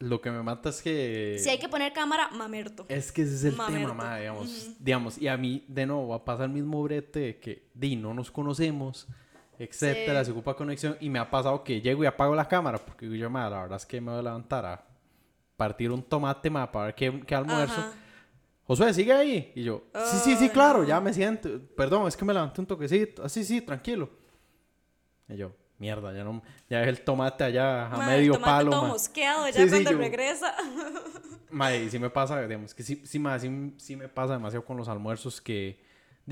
[0.03, 1.37] lo que me mata es que...
[1.39, 2.85] Si hay que poner cámara, mamerto.
[2.89, 3.91] Es que ese es el Mamerto.
[3.91, 5.19] tema, ma, digamos, digamos.
[5.19, 8.13] Y a mí, de nuevo, va a pasar el mismo brete de que, di, no
[8.13, 9.07] nos conocemos,
[9.59, 10.27] etcétera, Sí.
[10.27, 10.97] se ocupa conexión.
[11.01, 13.77] Y me ha pasado que llego y apago la cámara, porque yo, ma, la verdad
[13.77, 14.85] es que me voy a levantar a
[15.57, 17.81] partir un tomate, ma, para ver qué, qué almuerzo.
[17.81, 17.93] Ajá.
[18.65, 19.53] Josué, sigue ahí.
[19.55, 20.89] Y yo, sí, sí, sí, Oh, claro, no.
[20.89, 21.49] ya me siento.
[21.77, 23.23] Perdón, es que me levanté un toquecito.
[23.25, 24.09] Ah, sí, sí, tranquilo.
[25.29, 26.41] Y yo, mierda, ya no,
[26.71, 28.89] ya dejé el tomate allá a el medio tomate palo, todo ma.
[28.89, 30.55] mosqueado ya Sí, sí, cuando yo- regresa.
[31.51, 34.65] Mae, y sí me pasa, digamos, que sí, sí, mae, sí, sí me pasa demasiado
[34.65, 35.79] con los almuerzos que,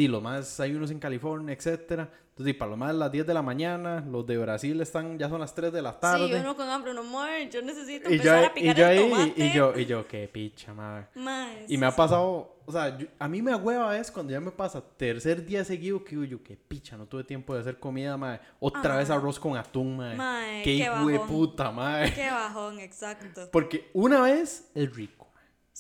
[0.01, 2.09] di, los más, hay unos en California, etcétera.
[2.31, 5.29] Entonces, di, para los más las 10 de la mañana, los de Brasil están, ya
[5.29, 6.27] son las 3 de la tarde.
[6.29, 8.87] Sí, uno con hambre, uno muere, yo necesito y yo, empezar a y picar yo
[8.89, 9.33] el tomate.
[9.37, 11.07] y yo, y yo, qué picha, madre.
[11.17, 14.41] Mae, Y me ha pasado, o sea, yo- a mí me agüeva es cuando ya
[14.41, 17.79] me pasa tercer día seguido que digo yo, qué picha, no tuve tiempo de hacer
[17.79, 18.41] comida, madre.
[18.59, 19.19] Otra vez Ajá.
[19.19, 20.17] arroz con atún, madre.
[20.17, 21.29] Mae, qué qué hijo de bajón.
[21.29, 22.15] puta, madre.
[22.15, 23.49] Qué bajón, exacto.
[23.53, 25.20] Porque una vez es rico.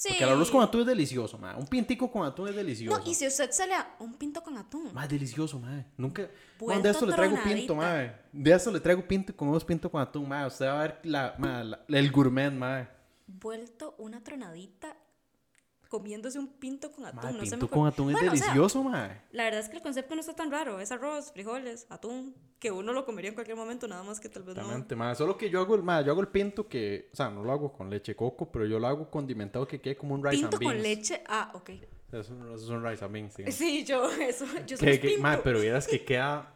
[0.01, 0.09] Sí.
[0.09, 1.59] Porque el arroz con atún es delicioso, madre.
[1.61, 2.99] Un pintico con atún es delicioso.
[2.99, 4.95] No, y si usted se le da un pinto con atún.
[4.95, 5.85] Más delicioso, madre.
[5.99, 6.27] Nunca.
[6.59, 8.17] No, de esto le traigo pinto, madre.
[8.33, 10.47] De esto le traigo pinto, comemos pinto con atún, madre.
[10.47, 12.89] Usted va a ver la, ma, la- el gourmet, madre.
[13.27, 14.97] Vuelto una tronadita
[15.91, 17.17] comiéndose un pinto con atún.
[17.21, 19.21] Madre, no se me pinto ocurre- con atún es Bueno, o sea, delicioso, madre.
[19.33, 20.81] la verdad es que el concepto no está tan raro.
[20.81, 24.45] Es arroz, frijoles, atún, que uno lo comería en cualquier momento, nada más que tal
[24.45, 24.63] vez no.
[24.63, 25.17] Exactamente, madre.
[25.17, 27.53] Solo que yo hago el, madre, yo hago el pinto que, o sea, no lo
[27.53, 30.57] hago con leche coco, pero yo lo hago condimentado que quede como un rice Pinto
[30.57, 30.75] and beans.
[30.75, 31.23] con leche.
[31.27, 31.71] Ah, ok.
[32.13, 33.55] Eso, eso es un rice and beans, digamos.
[33.59, 34.45] Sí, yo, eso.
[34.67, 35.23] Yo soy Que, que- pinto.
[35.23, 36.55] madre, pero vieras que queda.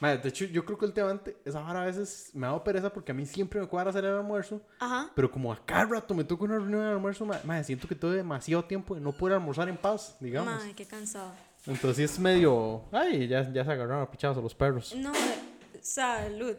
[0.00, 2.92] Madre, de hecho, yo creo que últimamente esa vara a veces me ha dado pereza
[2.92, 4.60] porque a mí siempre me cuadra hacer el almuerzo.
[4.80, 5.10] Ajá.
[5.14, 7.94] Pero como a cada rato me toca una reunión de almuerzo, ma- madre, siento que
[7.94, 10.52] tuve demasiado tiempo de no poder almorzar en paz, digamos.
[10.64, 11.32] Mae, qué cansado.
[11.66, 12.82] Entonces es medio.
[12.92, 14.94] Ay, ya, ya se agarraron a pichados a los perros.
[14.96, 15.12] No,
[15.80, 16.56] salud.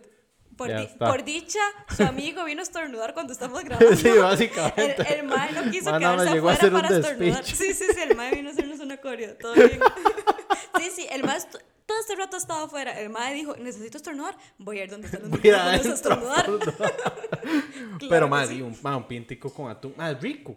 [0.57, 1.05] Por, di- está.
[1.07, 1.59] por dicha,
[1.97, 3.93] su amigo vino a estornudar cuando estamos grabando.
[3.97, 5.01] sí, básicamente.
[5.13, 7.43] El, el mae no quiso Mana, me quedarse llegó a afuera hacer un para estornudar.
[7.43, 7.73] despiche.
[7.73, 9.79] Sí, sí, sí, el mae vino a hacernos una coreo, todo bien.
[10.79, 11.39] Sí, sí, el mae
[11.85, 12.99] todo este rato ha estado afuera.
[12.99, 16.45] El mae dijo, necesito estornudar, voy a ir donde están los micrófonos a estornudar.
[17.99, 18.61] Pero Claro más, que sí.
[18.61, 19.93] un, ma, un pintico con atún.
[19.97, 20.55] Más rico.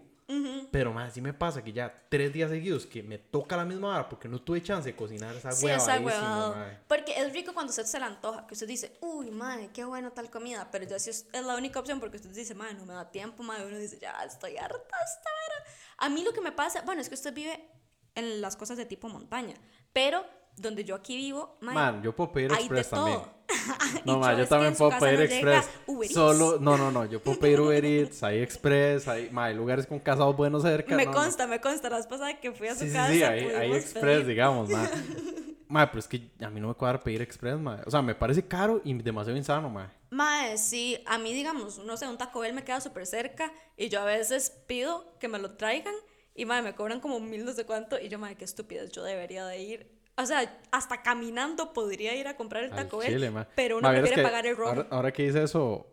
[0.70, 3.88] Pero más, sí me pasa que ya tres días seguidos que me toca la misma
[3.94, 5.78] hora porque no tuve chance de cocinar esa Sí, hueva.
[5.78, 6.56] es agüevado.
[6.86, 10.12] Porque es rico cuando usted se le antoja, que usted dice, uy, madre, qué bueno
[10.12, 10.68] tal comida.
[10.70, 13.10] Pero ya si es, es la única opción porque usted dice, madre, no me da
[13.10, 13.64] tiempo, madre.
[13.68, 15.70] Uno dice, ya estoy harta esta vara.
[15.96, 17.66] A mí lo que me pasa, bueno, es que usted vive
[18.14, 19.54] en las cosas de tipo montaña.
[19.94, 20.26] Pero
[20.60, 23.20] donde yo aquí vivo, madre, Man, yo puedo pedir express también.
[24.04, 25.70] No, yo ma, yo también puedo pedir no express.
[26.12, 29.86] Solo, no, no, no, yo puedo pedir Uber Eats, hay express, hay, ma, hay lugares
[29.86, 30.94] con casados buenos cerca.
[30.94, 31.16] Me no, no.
[31.16, 31.88] consta, me consta.
[31.88, 34.26] La vez pasada que fui a su Sí, sí, casa, sí, hay, hay express, pedir.
[34.26, 34.88] digamos, ma.
[35.68, 37.80] Mae, pero es que a mí no me cuadra pedir express, mae.
[37.84, 39.88] O sea, me parece caro y demasiado insano, mae.
[40.10, 43.90] Mae, sí, a mí, digamos, no sé, un Taco Bell me queda súper cerca y
[43.90, 45.94] yo a veces pido que me lo traigan
[46.34, 49.02] y, mae, me cobran como mil no sé cuánto y yo, mae, qué estupidez, yo
[49.04, 49.97] debería de ir.
[50.20, 53.46] O sea, hasta caminando podría ir a comprar el Taco Bell, mae.
[53.54, 54.68] pero uno vieras prefiere pagar el ron.
[54.68, 55.86] Ahora, ahora que dice eso,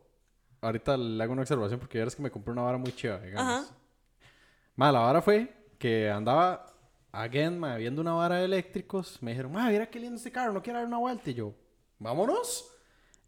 [0.61, 3.65] ahorita le hago una observación porque es que me compré una vara muy chiva, digamos.
[3.65, 3.75] Ajá.
[4.75, 6.65] Mae, la vara fue que andaba,
[7.11, 9.21] again, mae, viendo una vara de eléctricos.
[9.21, 11.29] Me dijeron, mae, mira qué lindo este carro, no quiero dar una vuelta.
[11.29, 11.53] Y yo,
[11.99, 12.71] vámonos.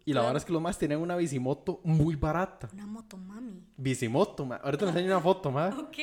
[0.03, 0.27] Y la Claro.
[0.29, 2.69] vara es que los más tenían una bicimoto muy barata.
[2.73, 3.61] Una motomami.
[3.77, 4.59] Bicimoto, mae.
[4.63, 5.69] Ahorita les enseño una foto, mae.
[5.73, 5.97] Ok.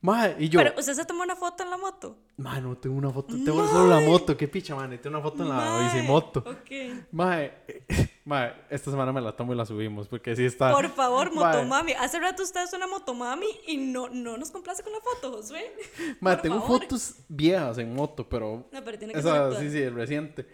[0.00, 2.16] Mae, y yo, Pero, ¿usted se tomó una foto en la moto?
[2.36, 4.36] mae, no tengo una foto, tengo solo la moto.
[4.36, 6.38] Qué picha, mae, tengo una foto en la bicimoto.
[6.40, 7.08] Ok.
[7.10, 7.52] Mae,
[8.24, 10.70] mae, esta semana me la tomo y la subimos porque sí está.
[10.72, 11.92] Por favor, Mae, motomami.
[11.94, 15.74] Hace rato usted es una motomami y no, no nos complace con la foto, Josué.
[16.20, 16.80] Mae, Por tengo favor.
[16.82, 18.68] fotos viejas en moto, pero.
[18.70, 19.62] No, pero tiene que ser Esa, actual.
[19.62, 20.46] sí, sí, reciente.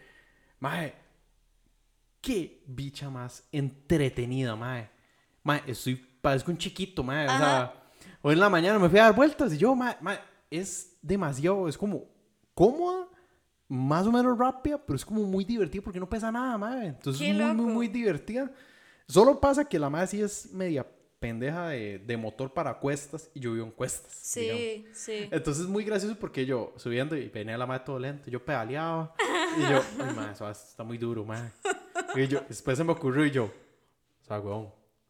[0.58, 0.94] Mae,
[2.22, 4.88] qué bicha más entretenida, mae.
[5.42, 7.26] Mae, estoy, parezco un chiquito, mae.
[7.26, 7.38] O Ajá.
[7.38, 7.83] sea,
[8.24, 10.18] hoy en la mañana me fui a dar vueltas y yo, mae, mae,
[10.50, 12.06] es demasiado, es como
[12.54, 13.06] cómoda,
[13.68, 16.86] más o menos rápida, pero es como muy divertida porque no pesa nada, mae.
[16.86, 17.68] Entonces Qué es muy, muy, loco.
[17.74, 18.50] muy divertida.
[19.06, 20.86] Solo pasa que la mae sí es media
[21.20, 24.32] pendeja de, de motor para cuestas y yo vivo en cuestas.
[24.34, 24.60] digamos.
[24.62, 25.28] Sí, sí.
[25.30, 29.14] Entonces es muy gracioso porque yo subiendo y venía la madre todo lento, yo pedaleaba
[29.58, 31.50] y yo, ay madre, eso está muy duro, madre.
[32.14, 34.68] Y yo, después se me ocurrió y yo, o sea, weón,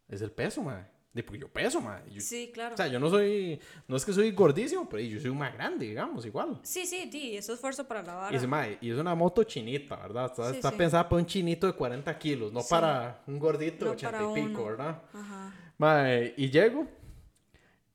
[0.09, 0.94] es el peso, madre.
[1.15, 1.81] De porque yo peso.
[2.09, 2.73] Y yo- Sí, claro.
[2.73, 5.85] O sea, yo no soy, no es que soy gordísimo, pero yo soy más grande,
[5.87, 6.59] digamos, igual.
[6.61, 8.37] Sí, sí, sí, eso es esfuerzo para la vara.
[8.37, 10.25] Y, "Mae, y es una moto chinita, ¿verdad?
[10.25, 10.75] Está, Sí, está sí.
[10.77, 12.67] pensada para un chinito de 40 kilos, no Sí.
[12.69, 14.65] para un gordito de No 80 para y pico, uno.
[14.71, 15.01] ¿verdad?
[15.13, 15.53] Ajá.
[15.77, 16.85] Mae, y llego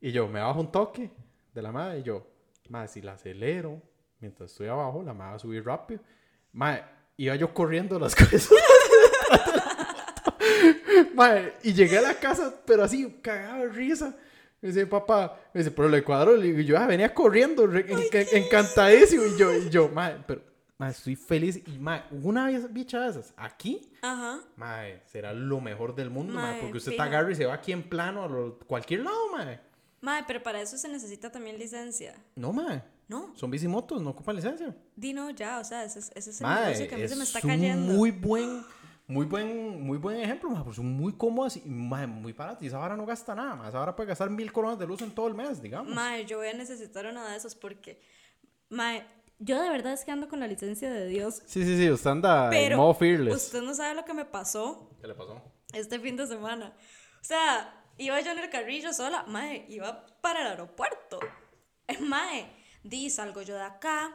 [0.01, 1.11] y yo me bajo un toque
[1.53, 2.27] de la madre y yo,
[2.71, 3.83] madre, si la acelero
[4.19, 6.01] mientras estoy abajo, la madre va a subir rápido.
[6.53, 6.85] Madre,
[7.19, 8.49] iba yo corriendo las cosas.
[11.21, 14.17] Madre, y llegué a la casa, pero así, cagado de risa.
[14.61, 16.37] Me dice, papá, me dice, pero cuadro.
[16.37, 19.25] Le digo, yo ah, venía corriendo, re- en- encantadísimo.
[19.25, 20.43] Y yo, y yo, madre, pero,
[20.77, 21.63] madre, estoy feliz.
[21.67, 24.41] Y, madre, una vez bicha de esas, aquí, Ajá.
[24.57, 27.55] Mae, será lo mejor del mundo, mae, Mae, porque usted está agarra y se va
[27.55, 29.61] aquí en plano a lo- cualquier lado, mae.
[30.03, 32.15] Mae, pero para eso se necesita también licencia.
[32.37, 32.83] No, mae.
[33.09, 34.73] No, Son bicimotos, no ocupan licencia.
[34.95, 37.17] Dino ya, o sea, ese, es- ese es el Mae, negocio que a mí se
[37.17, 37.93] me es está un cayendo.
[37.95, 38.63] muy buen,
[39.11, 42.63] muy buen, muy buen ejemplo, porque son muy cómodas y mae, muy baratas.
[42.63, 43.69] Y esa vara no gasta nada, mae.
[43.69, 45.93] Esa vara puede gastar mil coronas de luz en todo el mes, digamos.
[45.95, 48.01] Mae, yo voy a necesitar una de esos porque,
[48.69, 49.05] mae,
[49.39, 51.43] yo de verdad es que ando con la licencia de Dios.
[51.47, 53.35] Sí, sí, sí, usted anda en Pero modo fearless.
[53.47, 55.43] usted no sabe lo que me pasó ¿Qué le pasó?
[55.73, 56.73] este fin de semana.
[57.21, 61.19] O sea, iba yo en el carrillo sola, mae, iba para el aeropuerto.
[62.01, 62.47] Mae,
[62.85, 64.15] di, salgo yo de acá.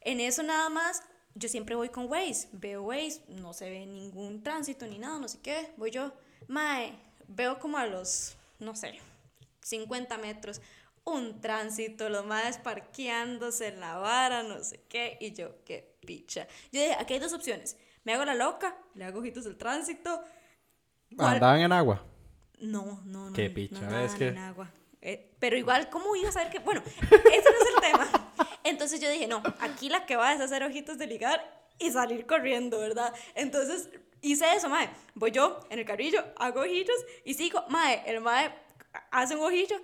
[0.00, 1.02] En eso nada más,
[1.38, 2.48] yo siempre voy con Waze.
[2.52, 5.72] Veo Waze, no se ve ningún tránsito ni nada, no sé qué.
[5.76, 6.12] Voy yo,
[6.48, 6.92] mae,
[7.28, 8.98] veo como a los, no sé,
[9.62, 10.60] 50 metros,
[11.04, 15.16] un tránsito, los maes parqueándose en la vara, no sé qué.
[15.20, 16.46] Y yo, qué picha.
[16.72, 17.76] Yo dije, aquí hay dos opciones.
[18.04, 20.22] Me hago la loca, le hago ojitos al tránsito.
[21.18, 22.04] Andaban en agua.
[22.60, 23.32] No, no, no.
[23.32, 24.70] Qué no picha, nadaban es que- en agua.
[25.00, 26.58] Eh, pero igual, ¿cómo iba a saber que.?
[26.58, 28.08] Bueno, ese no es el tema.
[28.68, 32.26] Entonces yo dije, no, aquí la que va es hacer ojitos de ligar y salir
[32.26, 33.12] corriendo, ¿verdad?
[33.34, 33.88] Entonces
[34.20, 34.90] hice eso, mae.
[35.14, 38.02] Voy yo en el carrillo, hago ojitos y sigo, mae.
[38.06, 38.54] El mae
[39.10, 39.80] hace un ojillo,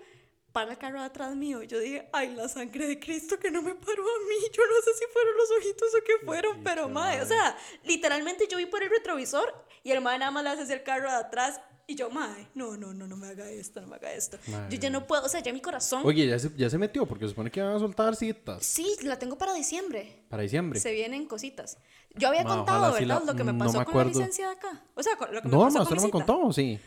[0.54, 1.64] para el carro atrás mío.
[1.64, 4.36] Yo dije, ay, la sangre de Cristo que no me paró a mí.
[4.52, 8.46] Yo no sé si fueron los ojitos o qué fueron, pero mae, o sea, literalmente
[8.48, 11.16] yo vi por el retrovisor y el mae nada más le hace el carro de
[11.16, 11.60] atrás.
[11.86, 14.38] Y yo, mae, no, no, no, no me haga esto, no me haga esto.
[14.70, 16.00] Yo ya no puedo, o sea, ya mi corazón.
[16.04, 18.86] Oye, ya se, ya se metió porque se supone que van a soltar citas Sí,
[19.02, 20.24] la tengo para diciembre.
[20.30, 20.80] para diciembre.
[20.80, 21.76] Se vienen cositas.
[22.14, 23.20] Yo había Ma, contado, sí ¿verdad?
[23.20, 24.82] la- lo que me no pasó me con la licencia de acá.
[24.94, 26.80] O sea, lo que me No, pasó no, usted no me contó, sí.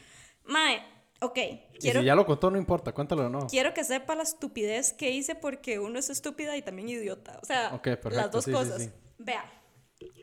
[0.45, 0.81] Mae,
[1.21, 3.45] ok, Y quiero, si ya lo contó, no importa, cuéntalo o no.
[3.47, 7.37] quiero que sepa la estupidez que hice porque uno es estúpida y también idiota.
[7.43, 8.81] O sea, Ok, perfecto, las dos sí, sí, cosas.
[8.81, 8.89] sí.
[9.19, 9.43] Vea,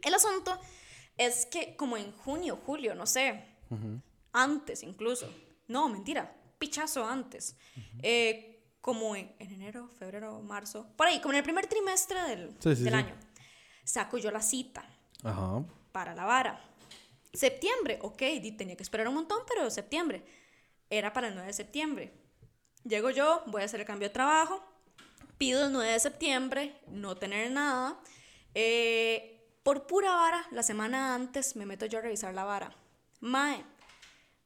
[0.03, 0.59] el asunto
[1.17, 3.45] es que como en junio, julio, no sé,
[4.35, 5.33] antes incluso,
[5.69, 7.57] no, mentira, pichazo antes,
[8.03, 12.51] eh, como en, en enero, febrero, marzo, por ahí, como en el primer trimestre del,
[12.61, 12.99] Sí, sí, del sí.
[12.99, 13.15] año,
[13.85, 14.85] saco yo la cita
[15.23, 15.65] Ajá.
[15.93, 16.61] para la vara.
[17.33, 18.19] Septiembre, ok,
[18.59, 20.25] tenía que esperar un montón, pero septiembre.
[20.91, 22.13] Era para el 9 de septiembre.
[22.85, 24.63] Llego yo, voy a hacer el cambio de trabajo,
[25.39, 27.99] pido el 9 de septiembre, no tener nada.
[28.55, 29.31] Eh,
[29.63, 32.77] por pura vara, la semana antes me meto yo a revisar la vara.
[33.21, 33.65] Mae,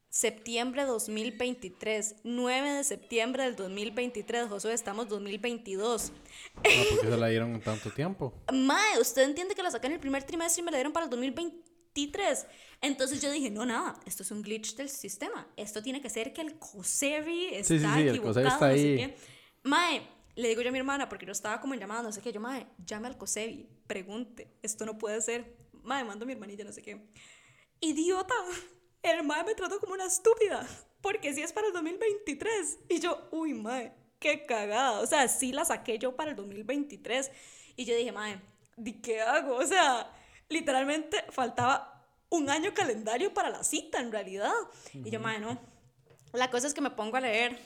[0.09, 2.15] septiembre 2023.
[2.23, 4.49] 9 de septiembre del 2023.
[4.49, 6.11] Josué, estamos 2022.
[6.11, 8.33] No, porque se la dieron en tanto tiempo.
[8.53, 11.09] Mae, usted entiende que la en el primer trimestre y me la dieron para el
[11.09, 12.47] 2023.
[12.81, 15.47] Entonces yo dije, no, nada, esto es un glitch del sistema.
[15.55, 18.67] Esto tiene que ser que el COSEBI está Sí, sí, sí, el equivocado, COSEBI está
[18.69, 18.97] no sé ahí.
[18.97, 19.17] qué.
[19.63, 20.01] Mae,
[20.35, 22.31] le digo yo a mi hermana, porque yo estaba como en llamada, no sé qué,
[22.31, 25.55] yo, mae, llame al COSEBI, pregunte, esto no puede ser.
[25.83, 27.05] Mae, mando a mi hermanilla, no sé qué.
[27.81, 28.33] Idiota,
[29.03, 30.67] el mae me trató como una estúpida,
[31.01, 32.79] porque si es para el 2023.
[32.89, 34.99] Y yo, uy, mae, qué cagada.
[34.99, 37.31] O sea, sí la saqué yo para el 2023.
[37.75, 38.41] Y yo dije, mae,
[38.75, 39.55] ¿di qué hago?
[39.55, 40.11] O sea,
[40.49, 44.53] literalmente faltaba un año calendario para la cita, en realidad.
[44.93, 45.59] Y yo, mae, no.
[46.33, 47.59] La cosa es que me pongo a leer.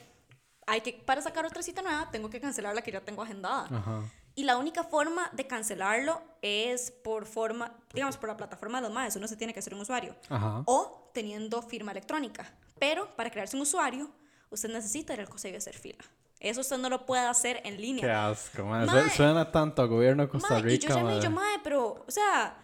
[0.66, 3.68] Hay que, para sacar otra cita nueva, tengo que cancelar la que ya tengo agendada.
[3.70, 4.04] Ajá.
[4.36, 8.92] Y la única forma de cancelarlo es por forma, digamos, por la plataforma de los
[8.94, 9.16] MAES.
[9.16, 10.16] Uno se tiene que hacer un usuario.
[10.30, 10.64] Ajá.
[10.66, 12.52] O teniendo firma electrónica.
[12.80, 14.10] Pero para crearse un usuario,
[14.50, 16.04] usted necesita ir al COSEBI a hacer fila.
[16.40, 18.02] Eso usted no lo puede hacer en línea.
[18.04, 18.86] Qué asco, mae.
[18.86, 19.04] Mae.
[19.10, 21.60] Su- Suena tanto a gobierno de Costa Mae, Rica, y yo llamé y yo, mae,
[21.64, 22.58] pero, o sea,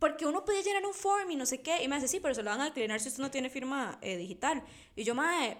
[0.00, 1.82] porque uno podía llenar un form y no sé qué.
[1.84, 3.98] Y me dice, sí, pero se lo van a declinar si usted no tiene firma
[4.00, 4.62] eh, digital.
[4.96, 5.58] Y yo, mae,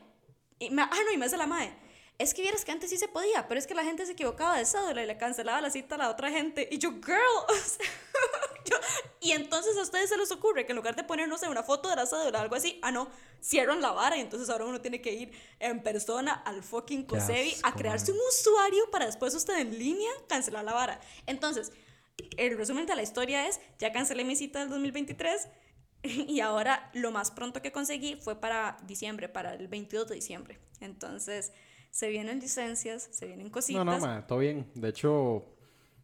[0.58, 1.76] y me- ah, no, y me hace la mae.
[2.16, 4.56] Es que vieras que antes sí se podía, pero es que la gente se equivocaba
[4.56, 6.68] de cédula y le cancelaba la cita a la otra gente.
[6.70, 7.86] Y yo, girl, o sea,
[8.64, 8.76] yo-
[9.20, 11.62] y entonces a ustedes se les ocurre que en lugar de poner, no sé, una
[11.64, 13.08] foto de la cédula o algo así, ah, no,
[13.40, 17.56] cierran la vara y entonces ahora uno tiene que ir en persona al fucking COSEBI
[17.64, 21.00] a crearse un usuario para después usted en línea cancelar la vara.
[21.26, 21.72] Entonces,
[22.36, 25.48] el resumen de la historia es, ya cancelé mi cita del 2023
[26.04, 30.60] y ahora lo más pronto que conseguí fue para diciembre, para el 22 de diciembre.
[30.80, 31.52] Entonces,
[31.94, 33.84] se vienen licencias, se vienen cositas.
[33.84, 34.68] No, no, mae, todo bien.
[34.74, 35.44] De hecho,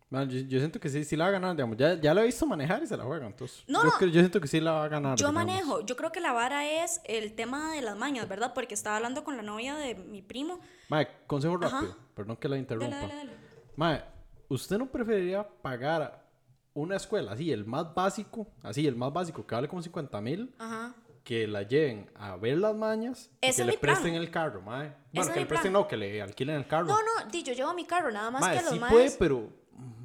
[0.09, 1.77] mae, yo, yo siento que sí, sí la va a ganar, digamos.
[1.77, 3.65] Ya, ya la he visto manejar y se la juega, entonces.
[3.67, 3.93] No, yo, no.
[3.99, 5.17] creo- yo siento que sí la va a ganar.
[5.19, 5.47] Yo digamos.
[5.53, 8.55] manejo, yo creo que la vara es el tema de las mañas, ¿verdad?
[8.55, 10.61] Porque estaba hablando con la novia de mi primo.
[10.89, 11.81] Mae, consejo Ajá.
[11.81, 12.95] rápido, perdón que la interrumpa.
[12.95, 13.33] Dale, dale, dale.
[13.75, 14.05] Mae,
[14.49, 16.25] ¿usted no preferiría pagar
[16.73, 20.55] una escuela así, el más básico, así, el más básico, que vale como 50 mil,
[20.57, 20.95] Ajá.
[21.31, 23.81] Que la lleven a ver las mañas y que le plan.
[23.95, 24.93] presten el carro, mae?
[25.13, 25.83] Bueno, que le presten, plan.
[25.85, 26.87] no, que le alquilen el carro.
[26.89, 29.11] No, no, di, yo llevo mi carro, nada más Mae, que los sí maes- puede,
[29.17, 29.49] pero...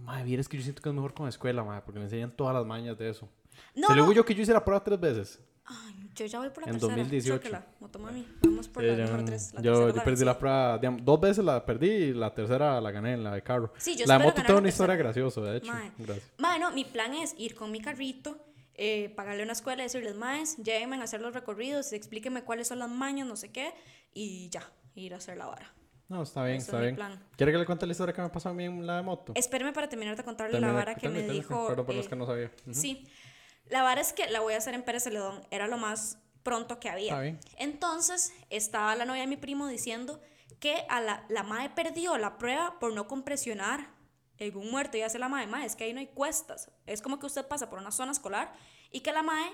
[0.03, 2.29] Mae, vieras que yo siento que es mejor con la escuela, mae, porque le enseñan
[2.29, 3.27] todas las mañas de eso.
[3.73, 4.11] No, Se no.
[4.11, 5.39] yo que yo hice la prueba tres veces.
[5.65, 6.95] Ay, yo ya voy por la En tercera.
[6.95, 7.37] 2018.
[7.37, 8.27] Chóquela, motomami.
[8.43, 9.53] Vamos por la Eh, yo, número 3.
[9.55, 12.31] La yo- tercera yo la perdí la prueba, digamos, dos veces la perdí y la
[12.35, 13.73] tercera la gané en la de carro.
[13.77, 15.73] Sí, yo la moto la una historia graciosa, de hecho.
[15.73, 15.91] Mae.
[15.97, 16.31] Gracias.
[16.37, 18.37] Mae, no, mi plan es ir con mi carrito,
[18.77, 22.89] eh, pagarle una escuela, decirles, maes, llévenme a hacer los recorridos, explíquenme cuáles son las
[22.89, 23.73] mañas, no sé qué,
[24.13, 25.73] y ya, ir a hacer la vara.
[26.07, 26.95] No, está bien, Ese está es bien.
[26.95, 27.23] plan.
[27.35, 29.33] ¿Quiere que le cuente la historia que me pasó a mí en la de moto?
[29.35, 31.67] Espéreme para terminar de contarle la vara que me dijo.
[31.67, 32.51] Por los eh, que no sabía.
[32.65, 32.73] Ujú.
[32.73, 33.07] Sí,
[33.69, 36.79] la vara es que la voy a hacer en Pérez Celedón, era lo más pronto
[36.79, 37.13] que había.
[37.13, 37.39] Está bien.
[37.57, 40.21] Entonces, estaba la novia de mi primo diciendo
[40.59, 43.94] que a la, la madre perdió la prueba por no compresionar
[44.39, 44.97] en un muerto.
[44.97, 46.71] Y hace la madre, madre, es que ahí no hay cuestas.
[46.85, 48.53] Es como que usted pasa por una zona escolar
[48.91, 49.51] y que la madre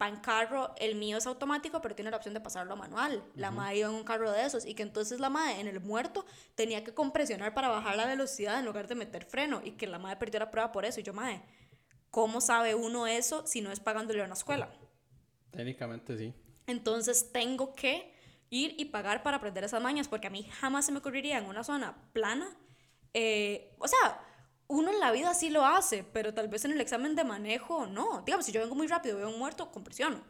[0.00, 3.24] va en carro, el mío es automático, pero tiene la opción de pasarlo a manual.
[3.34, 5.80] La madre iba en un carro de esos y que entonces la madre en el
[5.80, 9.86] muerto tenía que compresionar para bajar la velocidad en lugar de meter freno y que
[9.86, 11.00] la madre perdió la prueba por eso.
[11.00, 11.42] Y yo, madre,
[12.10, 14.70] ¿cómo sabe uno eso si no es pagándole a una escuela?
[15.50, 16.34] Técnicamente sí.
[16.66, 18.14] Entonces tengo que
[18.48, 21.46] ir y pagar para aprender esas mañas, porque a mí jamás se me ocurriría en
[21.46, 22.56] una zona plana.
[23.14, 24.20] Eh, o sea,
[24.68, 27.86] uno en la vida sí lo hace, pero tal vez en el examen de manejo
[27.86, 28.22] no.
[28.22, 30.20] Digamos, si yo vengo muy rápido veo un muerto, compresiono.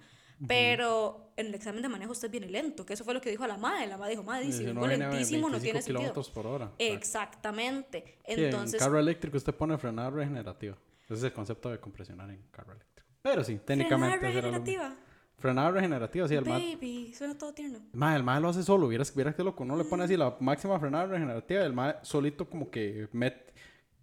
[0.46, 3.46] Pero en el examen de manejo usted viene lento, que eso fue lo que dijo
[3.46, 3.86] la madre.
[3.86, 6.32] La madre dijo, madre, si vengo a lentísimo, no 25 tiene sentido.
[6.32, 6.72] por hora.
[6.78, 8.18] Exactamente.
[8.26, 10.76] Sí, en Entonces, carro eléctrico usted pone frenada regenerativa.
[11.04, 13.08] Ese es el concepto de compresionar en carro eléctrico.
[13.20, 14.16] Pero sí, frenada técnicamente.
[14.26, 14.96] lo- regenerativa.
[15.40, 16.44] Frenada regenerativa, sí, el.
[16.44, 17.80] Baby, suena todo tierno.
[17.92, 20.36] Mae, el mae lo hace solo, vieras, vieras que loco, no le pone así la
[20.38, 23.52] máxima frenada regenerativa, el mae solito como que met,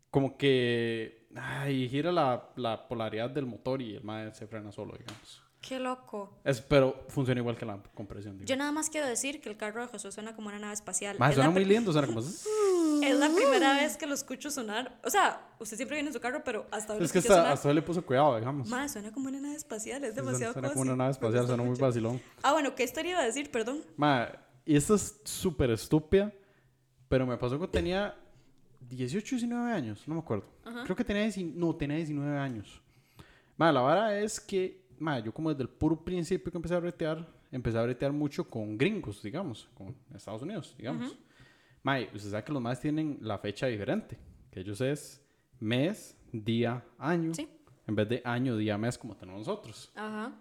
[0.09, 4.97] como que ay, gira la, la polaridad del motor y el mae se frena solo,
[4.97, 5.46] digamos.
[5.61, 6.37] Qué loco.
[6.43, 8.39] Es, pero funciona igual que la compresión.
[8.45, 11.17] Yo nada más quiero decir que el carro de Jesús suena como una nave espacial.
[11.19, 12.21] Es suena muy lindo, suena como...
[13.03, 14.99] Es la primera vez que lo escucho sonar.
[15.03, 17.73] O sea, usted siempre viene en su carro, pero hasta ahora Es que hasta, hasta
[17.73, 18.67] le puso cuidado, digamos.
[18.69, 20.89] Mae, suena como una nave espacial, es Suena, demasiado suena como cozy.
[20.89, 22.21] una nave espacial, suena muy vacilón.
[22.41, 23.51] Ah, bueno, ¿qué historia iba a decir?
[23.51, 23.83] Perdón.
[23.97, 24.29] Mae,
[24.65, 26.33] y esta es súper estúpida,
[27.07, 28.15] pero me pasó que tenía
[28.81, 30.45] 18, 19 años, no me acuerdo.
[30.83, 32.81] Creo que tenía, 19 no, tenía 19 años.
[33.57, 36.79] Mae, la vara es que, mae, yo como desde el puro principio que empecé a
[36.79, 41.17] bretear, empecé a bretear mucho con gringos, digamos, con Estados Unidos, digamos.
[41.83, 44.17] Mae, usted sabe que los más tienen la fecha diferente,
[44.51, 45.23] que ellos es
[45.59, 47.47] mes, día, año, Sí.
[47.87, 49.91] en vez de año, día, mes como tenemos nosotros.
[49.95, 50.33] Ajá.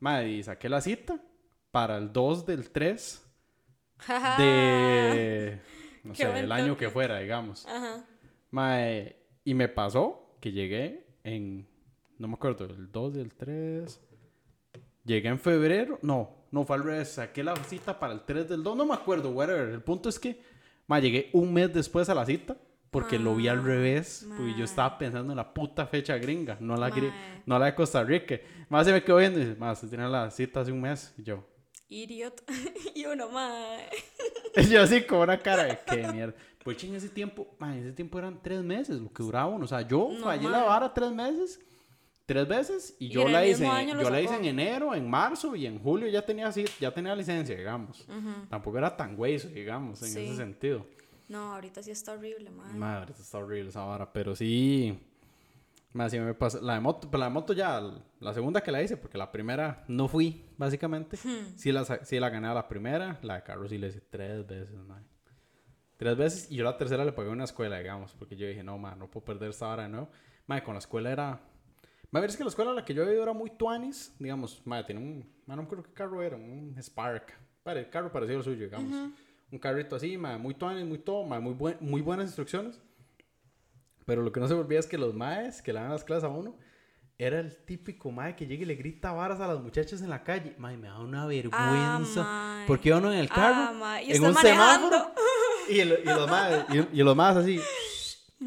[0.00, 1.20] Madre, y saqué la cita
[1.70, 3.26] para el 2 del 3
[4.38, 5.60] de,
[6.04, 7.66] no sé, el año que fuera, digamos.
[7.66, 8.04] Ajá.
[8.50, 11.66] Mae, y me pasó que llegué en,
[12.20, 14.00] no me acuerdo, el 2 del 3.
[15.04, 18.62] Llegué en febrero, no, no fue al revés, saqué la cita para el 3 del
[18.62, 19.70] 2, no me acuerdo, whatever.
[19.70, 20.40] El punto es que,
[20.86, 22.56] mae, llegué un mes después a la cita.
[22.90, 26.56] Porque lo vi al Ah, revés, porque yo estaba pensando en la puta fecha gringa,
[26.58, 27.12] no la, gri-
[27.46, 28.34] no la de Costa Rica.
[28.68, 31.14] Más se me quedó viendo y dice, más, usted tiene la cita hace un mes.
[31.16, 31.46] Y yo,
[31.88, 32.42] Idiot.
[32.96, 33.78] y uno más.
[34.56, 36.34] Y yo así con una cara de qué mierda.
[36.64, 39.66] Pues en ese tiempo, en ese tiempo eran tres meses lo que duraba uno.
[39.66, 41.60] O sea, yo No, fallé la vara tres meses,
[42.32, 45.66] tres veces, y, Y yo la hice, yo la hice en enero, en marzo y
[45.66, 48.06] en julio ya tenía así, ya tenía licencia, digamos.
[48.48, 50.20] Tampoco era tan hueso, digamos, en Sí.
[50.20, 50.86] ese sentido.
[51.28, 52.78] No, ahorita sí está horrible, madre.
[52.78, 54.96] Madre, está horrible esa vara, pero sí.
[55.92, 56.60] Más me pasa.
[56.60, 57.80] La de moto, pero la de moto ya,
[58.20, 61.16] la segunda que la hice, porque la primera no fui, básicamente.
[61.56, 64.46] Sí, la, sí la gané a la primera, la de carro sí la hice tres
[64.46, 65.04] veces, man.
[65.96, 68.62] Tres veces, y yo la tercera le pagué a una escuela, digamos, porque yo dije,
[68.62, 70.08] no, man, no puedo perder esta vara de nuevo.
[70.46, 71.40] Madre, con la escuela era.
[72.12, 74.60] Madre, es que la escuela a la que yo había ido era muy tuanis, digamos,
[74.66, 75.18] madre, tenía un.
[75.46, 77.32] Man, no me acuerdo qué carro era, un Spark.
[77.62, 79.10] Padre, el carro parecido al suyo, digamos.
[79.52, 82.80] Un carrito así, madre, muy tuanis, muy todo, madre, muy, buen, muy buenas instrucciones.
[84.06, 86.02] Pero lo que no se me olvida es que los maes que le dan las
[86.04, 86.56] clases a uno
[87.18, 90.24] era el típico mae que llega y le grita varas a las muchachas en la
[90.24, 90.54] calle.
[90.58, 92.22] Mae, me da una vergüenza.
[92.24, 92.66] mae.
[92.66, 94.88] porque uno en el carro, Ah, en un manejando.
[94.88, 95.14] semáforo,
[95.68, 97.60] y, el- y los maes, y, y los maes así.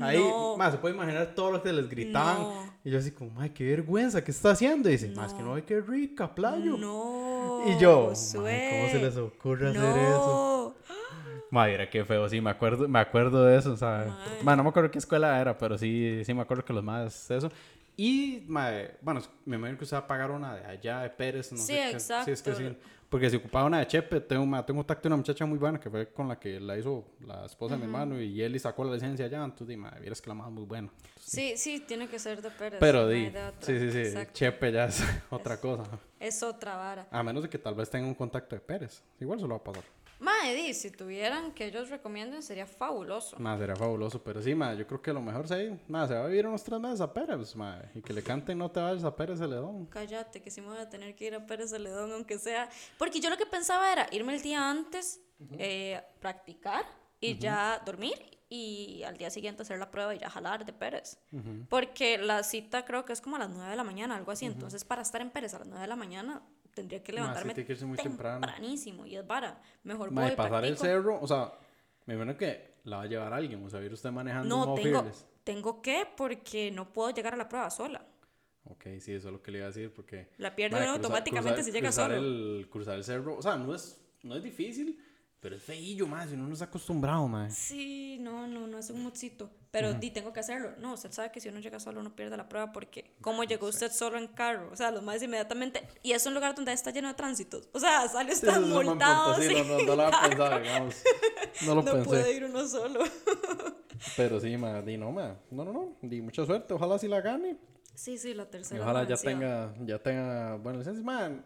[0.02, 0.58] Ahí, No.
[0.58, 2.42] mae, se puede imaginar todo lo que les gritaban.
[2.42, 2.74] No.
[2.84, 4.90] Y yo así como, mae, qué vergüenza, ¿qué está haciendo?
[4.90, 6.78] Y dice, es que no ve qué rica, playo.
[6.78, 7.62] No.
[7.68, 10.76] Y yo, ¿cómo se les ocurre hacer eso?
[11.52, 14.12] Madre, qué feo, sí, me acuerdo, me acuerdo de eso, ¿sabes?
[14.44, 17.30] Mae, no me acuerdo qué escuela era, pero sí, sí me acuerdo que los más
[17.30, 17.52] eso.
[17.96, 21.60] Y, bueno, me imagino que usted va a pagar una de allá, de Pérez, no
[21.60, 22.00] Sí, sé qué.
[22.00, 22.56] Sí, es que exacto.
[22.56, 22.78] sí.
[23.14, 25.88] Porque si ocupaba una de Chepe, tengo, tengo contacto de una muchacha muy buena que
[25.88, 28.84] fue con la que la hizo la esposa de mi hermano y él y sacó
[28.84, 30.90] la licencia allá, entonces, di, madre, vieras que la más muy buena.
[31.20, 32.80] Sí, sí, tiene que ser de Pérez.
[32.80, 34.34] Pero, di, sí, sí, sí, Exacto.
[34.34, 35.84] Chepe ya es otra cosa.
[36.20, 37.08] Es otra vara.
[37.12, 39.04] A menos de que tal vez tenga un contacto de Pérez.
[39.20, 39.84] Igual se lo va a pasar.
[40.20, 43.38] Mae, di, si tuvieran que ellos recomienden, sería fabuloso.
[43.40, 46.26] Nada, sería fabuloso, pero sí, ma, yo creo que lo mejor sí, nada, se va
[46.26, 49.04] a vivir unos tres meses a Pérez, ma, y que le canten No te vayas
[49.04, 49.86] a Pérez Celedón.
[49.88, 52.70] Cállate, que sí me voy a tener que ir a Pérez Celedón, aunque sea.
[52.98, 55.22] Porque yo lo que pensaba era irme el día antes,
[55.58, 56.86] eh, practicar
[57.20, 61.18] y ya dormir y al día siguiente hacer la prueba y ya jalar de Pérez.
[61.70, 64.46] Porque la cita creo que es como a las 9 de la mañana, algo así.
[64.46, 66.44] Entonces, para estar en Pérez a las 9 de la mañana,
[66.74, 68.42] tendría que Ma, sí, levantarme que muy temprano.
[68.46, 69.62] tempranísimo y es vara.
[69.84, 70.84] Mejor Ma, voy y pasar el practico.
[70.86, 71.54] cerro, o sea,
[72.06, 75.00] me imagino que la va a llevar alguien, o sea, ir usted manejando No, tengo,
[75.00, 75.26] fearless.
[75.44, 78.06] tengo que porque no puedo llegar a la prueba sola.
[78.66, 80.30] Ok, sí, eso es lo que le iba a decir, porque...
[80.38, 80.56] La ma,
[80.88, 82.22] cruzar- automáticamente cruzar- si llega cruzar solo.
[82.28, 85.00] El, cruzar el cerro, o sea, no es, no es difícil,
[85.44, 87.50] pero es feillo, más, si uno no está acostumbrado, ma.
[87.50, 89.50] Sí, no, no, no es un modsito.
[89.72, 90.72] Pero di, tengo que hacerlo.
[90.80, 93.68] No, usted sabe que si uno llega solo uno pierde la prueba porque ¿cómo llegó
[93.68, 94.70] usted solo en carro?
[94.72, 95.86] O sea, los más inmediatamente...
[96.02, 97.68] Y es un lugar donde está lleno de tránsitos.
[97.74, 99.36] O sea, sale Sí, usted buen multado.
[99.42, 100.96] sí, no, no, no lo había pensado, digamos.
[101.66, 102.08] No lo No pensé.
[102.08, 103.00] puede ir uno solo.
[104.18, 105.36] Pero sí, ma, di no, ma.
[105.52, 105.98] No, no, no.
[106.02, 106.74] Di mucha suerte.
[106.74, 107.58] Ojalá sí la gane.
[107.96, 108.82] Sí, sí, la Y tercera.
[108.82, 111.04] ojalá la ya tenga, ya tenga buena licencia.
[111.04, 111.44] Man,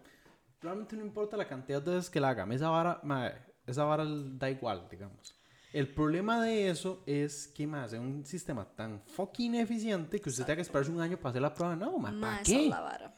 [0.61, 2.45] realmente no importa la cantidad de veces que la haga.
[2.53, 3.31] Esa vara, ma,
[3.67, 5.35] esa vara da igual, digamos.
[5.73, 10.45] El problema de eso es que, más es un sistema tan fucking eficiente que usted
[10.45, 11.75] tenga que esperarse un año para hacer la prueba.
[11.75, 12.69] No, ma, Ma, ¿para qué?
[12.69, 13.13] la vara.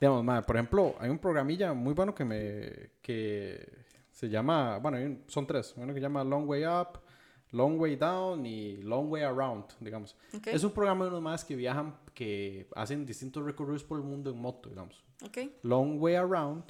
[0.00, 4.96] Digamos, ma, por ejemplo, hay un programilla muy bueno que me, que se llama, bueno,
[4.98, 5.74] un- son tres.
[5.76, 6.98] Uno que se llama Long Way Up,
[7.52, 10.16] Long Way Down y Long Way Around, digamos.
[10.34, 10.48] Ok.
[10.48, 14.30] Es un programa de unos más que viajan, que hacen distintos recorridos por el mundo
[14.30, 15.04] en moto, digamos.
[15.24, 15.38] Ok.
[15.62, 16.64] Long Way Around,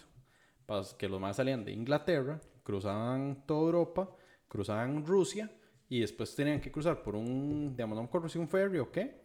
[0.67, 4.11] pas- que los más salían de Inglaterra, cruzaban toda Europa,
[4.49, 5.49] cruzaban Rusia
[5.89, 8.91] y después tenían que cruzar por un, digamos, no me acuerdo si un ferry o
[8.91, 9.23] qué,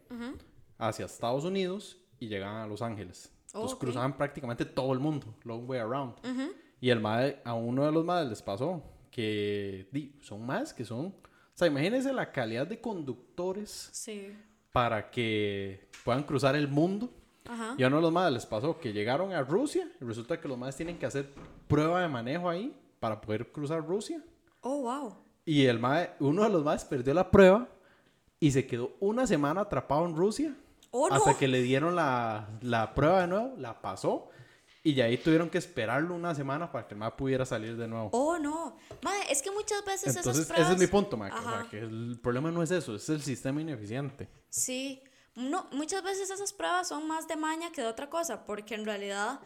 [0.78, 3.32] hacia Estados Unidos y llegaban a Los Ángeles.
[3.46, 3.80] Entonces ok.
[3.80, 6.14] cruzaban prácticamente todo el mundo, Long Way Around.
[6.80, 8.80] Y el mae, a uno de los madres les pasó
[9.10, 11.06] que di, son más que son.
[11.06, 11.14] O
[11.54, 14.32] sea, imagínense la calidad de conductores Sí.
[14.72, 17.12] para que puedan cruzar el mundo.
[17.48, 17.74] Ajá.
[17.76, 20.46] Y a uno de los madres les pasó que llegaron a Rusia y resulta que
[20.46, 21.28] los madres tienen que hacer
[21.66, 22.72] prueba de manejo ahí
[23.02, 24.22] para poder cruzar Rusia.
[24.60, 25.16] Oh, wow.
[25.44, 27.68] Y el mae, uno de los madres perdió la prueba
[28.38, 30.56] y se quedó una semana atrapado en Rusia.
[30.92, 31.16] Oh, no.
[31.16, 34.28] hasta que le dieron la, la prueba de nuevo, la pasó.
[34.84, 37.88] Y ya ahí tuvieron que esperarlo una semana para que el mae pudiera salir de
[37.88, 38.10] nuevo.
[38.12, 38.76] Oh, no.
[39.02, 40.66] Mae, es que muchas veces Entonces, esas pruebas...
[40.66, 41.32] ese es mi punto, mae.
[41.32, 44.28] o sea, que el problema no es eso, es el sistema ineficiente.
[44.48, 45.02] Sí,
[45.34, 48.84] no, muchas veces esas pruebas son más de maña que de otra cosa, porque en
[48.84, 49.40] realidad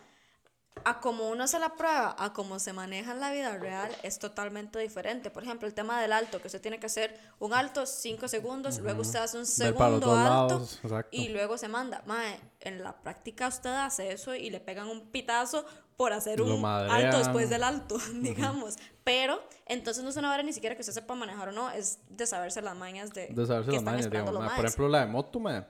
[0.84, 4.18] a como uno hace la prueba, a cómo se maneja en la vida real, es
[4.18, 5.30] totalmente diferente.
[5.30, 8.78] Por ejemplo, el tema del alto, que usted tiene que hacer un alto 5 segundos,
[8.78, 10.66] luego usted hace un segundo alto
[11.10, 12.02] y luego se manda.
[12.06, 15.64] Mae, en la práctica usted hace eso y le pegan un pitazo
[15.96, 17.06] por hacer Lo un madrean.
[17.06, 18.76] alto después del alto, digamos.
[19.02, 22.00] Pero entonces no es una hora ni siquiera que usted sepa manejar o no, es
[22.10, 24.52] de saberse las mañas de, de saberse que las mañas, digamos.
[24.52, 25.66] Por ejemplo, la de moto, ma,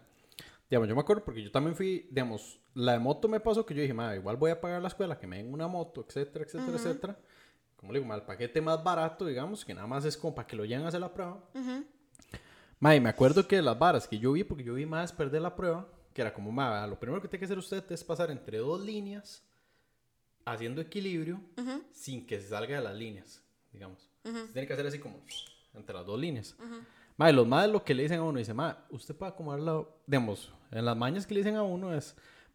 [0.69, 3.75] digamos, yo me acuerdo porque yo también fui, digamos, la de moto me pasó que
[3.75, 6.45] yo dije, ma, igual voy a pagar la escuela, que me den una moto, etcétera,
[6.45, 7.19] etcétera, etcétera.
[7.75, 10.47] Como le digo, ma, el paquete más barato, digamos, que nada más es como para
[10.47, 11.43] que lo lleven a hacer la prueba.
[12.79, 15.41] Ma, y me acuerdo que las varas que yo vi, porque yo vi más perder
[15.41, 18.31] la prueba, que era como, ma, lo primero que tiene que hacer usted es pasar
[18.31, 19.43] entre dos líneas,
[20.45, 21.41] haciendo equilibrio,
[21.93, 24.11] sin que se salga de las líneas, digamos.
[24.23, 25.23] Usted tiene que hacer así como,
[25.73, 26.55] entre las dos líneas.
[27.17, 29.61] Ma, y los más lo que le dicen a uno, dice, ma, usted puede acomodar
[29.61, 32.15] la, digamos, en las mañas que le dicen a uno es,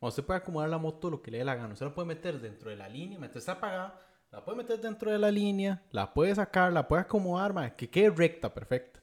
[0.10, 1.74] usted puede acomodar la moto lo que le dé la gana.
[1.74, 4.00] Usted la puede meter dentro de la línea, mientras está apagada,
[4.32, 7.90] la puede meter dentro de la línea, la puede sacar, la puede acomodar, ma, que
[7.90, 9.00] quede recta, perfecta.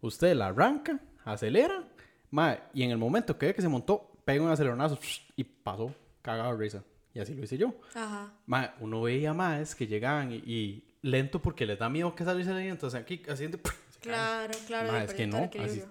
[0.00, 1.82] Usted la arranca, acelera,
[2.30, 4.98] ma, y en el momento que ve que se montó, pega un aceleronazo
[5.34, 5.92] y pasó,
[6.22, 6.84] cagado de risa.
[7.14, 7.74] Y así lo hice yo.
[7.94, 8.32] Ajá.
[8.44, 12.52] Ma, uno veía más que llegaban y, y lento porque les da miedo que salirse
[12.52, 13.58] de ahí, entonces aquí haciendo...
[14.00, 14.92] Claro, claro.
[14.92, 15.82] Ma, es que no, así-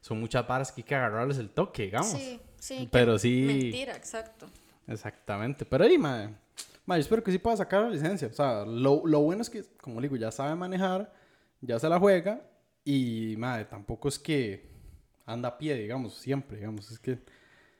[0.00, 2.12] son muchas varas que hay que agarrarles el toque, digamos.
[2.12, 2.88] Sí, sí.
[2.90, 4.46] Pero sí- Mentira, exacto.
[4.86, 5.64] Exactamente.
[5.64, 6.30] Pero ahí, ma,
[6.86, 8.28] ma, yo espero que sí pueda sacar la licencia.
[8.28, 11.12] O sea, lo, lo bueno es que, como digo, ya sabe manejar,
[11.60, 12.40] ya se la juega
[12.84, 14.68] y, madre, tampoco es que
[15.26, 16.90] anda a pie, digamos, siempre, digamos.
[16.90, 17.18] Es que,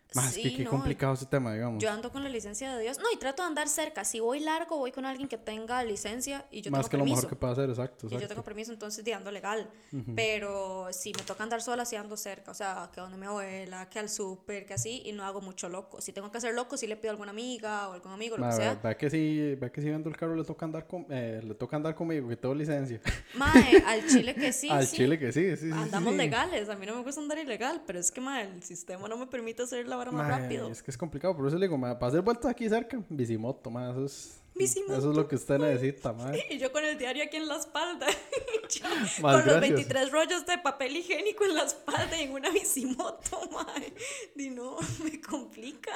[0.08, 1.82] que Sí, qué no, complicado ese tema, digamos.
[1.82, 2.98] Yo ando con la licencia de Dios.
[2.98, 4.04] No, y trato de andar cerca.
[4.04, 7.04] Si voy largo, voy con alguien que tenga licencia y yo Más tengo que lo
[7.04, 8.06] mejor que pueda hacer, exacto.
[8.06, 8.34] Y yo exacto.
[8.34, 9.68] tengo permiso, entonces de ando legal.
[10.14, 12.50] Pero si me toca andar sola, sí ando cerca.
[12.50, 15.68] O sea, que donde mi abuela, que al súper, que así, y no hago mucho
[15.68, 16.00] loco.
[16.00, 18.44] Si tengo que hacer loco, sí le pido a alguna amiga o algún amigo, lo
[18.44, 18.74] Ma, que sea.
[18.74, 21.54] ve que si, ve que si vendo el carro le toca andar con, eh, le
[21.54, 23.00] toca andar conmigo, que tengo licencia.
[23.34, 24.70] Mae, al chile que sí.
[24.70, 24.96] Al sí.
[24.96, 25.72] chile que sí, sí, sí.
[25.72, 26.18] Andamos sí.
[26.18, 26.68] legales.
[26.68, 29.26] A mí no me gusta andar ilegal, pero es que, mae, el sistema no me
[29.26, 30.70] permite hacer la más rápido.
[30.70, 33.90] Es que es complicado, por eso le digo, para hacer vueltas aquí cerca, bicimoto, ma,
[33.90, 34.40] eso es...
[34.54, 34.98] Bicimoto.
[34.98, 36.14] Eso es lo que usted necesita.
[36.50, 38.06] Y yo con el diario aquí en la espalda.
[39.20, 39.60] Más con los gracias.
[39.60, 43.92] 23 rollos de papel higiénico en la espalda y en una bicimoto, mae.
[44.34, 45.92] Di no, me complica.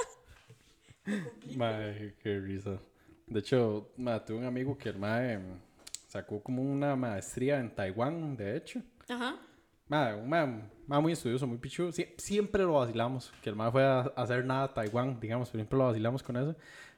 [1.56, 2.78] Mae, qué risa.
[3.26, 5.60] De hecho, tuve un amigo que el mm,
[6.06, 8.82] sacó como una maestría en Taiwán, de hecho.
[9.08, 9.40] Ajá.
[9.88, 10.46] Ma, un mae,
[10.86, 11.90] mae muy estudioso, muy pichudo.
[11.92, 13.32] Sie- siempre lo vacilamos.
[13.42, 16.56] Que el mae fue a hacer nada a Taiwán, digamos, siempre lo vacilamos con eso.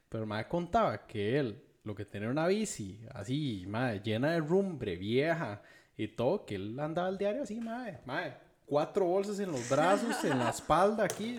[0.09, 4.41] Pero el mae contaba que él, lo que tenía una bici así, mae, llena de
[4.41, 5.61] rumbre, vieja
[5.97, 8.35] y todo, que él andaba al diario así, mae, mae.
[8.67, 11.39] Cuatro bolsas en los brazos, en la espalda, aquí.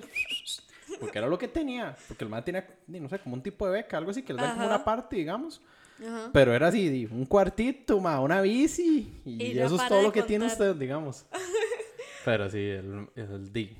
[0.99, 1.95] Porque era lo que tenía.
[2.07, 4.41] Porque el mae tenía, no sé, como un tipo de beca, algo así, que le
[4.41, 5.61] da como una parte, digamos.
[5.99, 6.29] Ajá.
[6.33, 9.21] Pero era así, un cuartito, ma, una bici.
[9.25, 10.67] Y, Y eso es todo lo que tiene contar.
[10.69, 11.25] usted, digamos.
[12.25, 13.75] Pero sí, el, el D.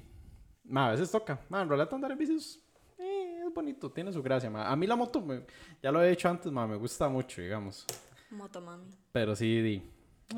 [0.66, 1.39] Ma, a veces toca.
[1.49, 2.59] Ma, en realidad andar en bici es,
[2.99, 4.70] eh, es bonito, tiene su gracia, ma.
[4.72, 5.45] A mí la moto, me-
[5.82, 7.86] ya lo he dicho antes, ma, me gusta mucho, digamos.
[8.32, 8.86] Motomami.
[9.11, 9.82] Pero sí, di.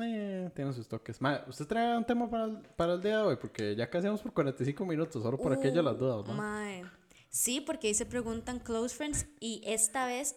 [0.00, 1.20] Eh, tiene sus toques.
[1.20, 3.36] Ma, ¿usted trae un tema para el, para el día de hoy?
[3.40, 6.34] Porque ya casi vamos por 45 minutos, solo por aquello las dudas, Uh, ma.
[6.34, 6.84] mae.
[7.30, 10.36] Sí, porque ahí se preguntan close friends y esta vez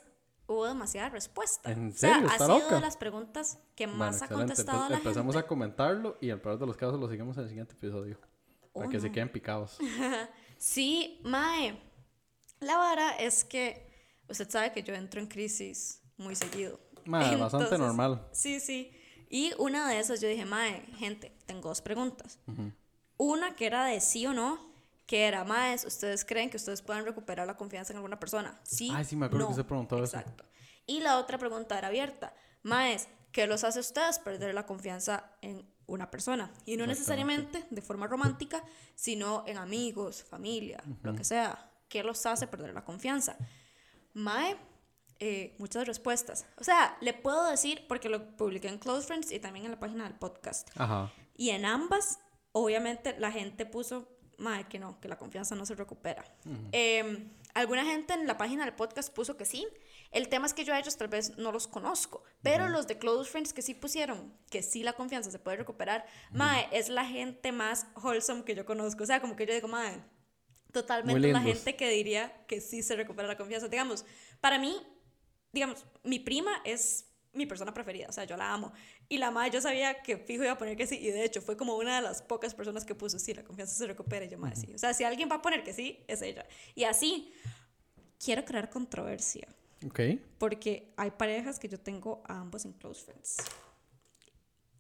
[0.52, 1.72] hubo demasiada respuesta.
[1.72, 2.30] ¿En O sea, serio?
[2.30, 2.76] ha ¿Está sido loca?
[2.76, 5.46] de las preguntas que Bueno, más ha contestado la empezamos gente.
[5.46, 8.20] a comentarlo y el peor de los casos lo seguimos en el siguiente episodio.
[8.74, 9.78] Para que se queden picados.
[10.58, 11.76] Sí, Mae.
[12.60, 13.92] La vara es que
[14.30, 16.80] usted sabe que yo entro en crisis muy seguido.
[17.06, 18.28] Mae, bastante normal.
[18.32, 18.92] Sí, sí.
[19.28, 22.38] Y una de esas yo dije, Mae, gente, tengo dos preguntas.
[23.18, 24.71] Una que era de sí o no,
[25.12, 28.58] que era, Maes, ¿ustedes creen que ustedes puedan recuperar la confianza en alguna persona?
[28.64, 28.90] Sí.
[29.04, 29.58] Sí, me acuerdo que no.
[29.58, 30.18] usted preguntó eso.
[30.18, 30.46] Exacto.
[30.88, 32.34] Y la otra pregunta era abierta.
[32.64, 36.50] Maes, ¿qué los hace a ustedes perder la confianza en una persona?
[36.66, 38.64] Y no necesariamente de forma romántica,
[38.96, 41.70] sino en amigos, familia, lo que sea.
[41.90, 43.36] ¿Qué los hace perder la confianza?
[44.14, 44.56] Mae,
[45.20, 46.46] eh, muchas respuestas.
[46.58, 49.80] O sea, le puedo decir, porque lo publiqué en Close Friends y también en la
[49.80, 50.70] página del podcast.
[50.78, 51.12] Ajá.
[51.36, 52.22] Y en ambas,
[52.54, 54.08] obviamente, la gente puso,
[54.42, 56.26] mae, que no, que la confianza no se recupera.
[56.72, 59.68] Eh, alguna gente en la página del podcast puso que sí.
[60.12, 62.98] El tema es que yo a ellos tal vez no los conozco, pero los de
[62.98, 67.06] Close Friends que sí pusieron que sí la confianza se puede recuperar, mae, es la
[67.06, 69.04] gente más wholesome que yo conozco.
[69.04, 70.04] O sea, como que yo digo, mae,
[70.74, 73.70] totalmente la gente que diría que sí se recupera la confianza.
[73.70, 74.06] Digamos,
[74.42, 74.76] para mí,
[75.54, 78.74] digamos, mi prima es mi persona preferida, o sea, yo la amo.
[79.12, 81.42] Y la madre, yo sabía que fijo iba a poner que sí, y de hecho
[81.42, 84.30] fue como una de las pocas personas que puso, sí, la confianza se recupera, y
[84.30, 84.74] yo, madre, sí.
[84.74, 86.46] O sea, si alguien va a poner que sí, es ella.
[86.76, 87.34] Y así,
[88.24, 89.50] quiero crear controversia.
[89.86, 90.00] Ok.
[90.38, 93.36] Porque hay parejas que yo tengo a ambos en close friends.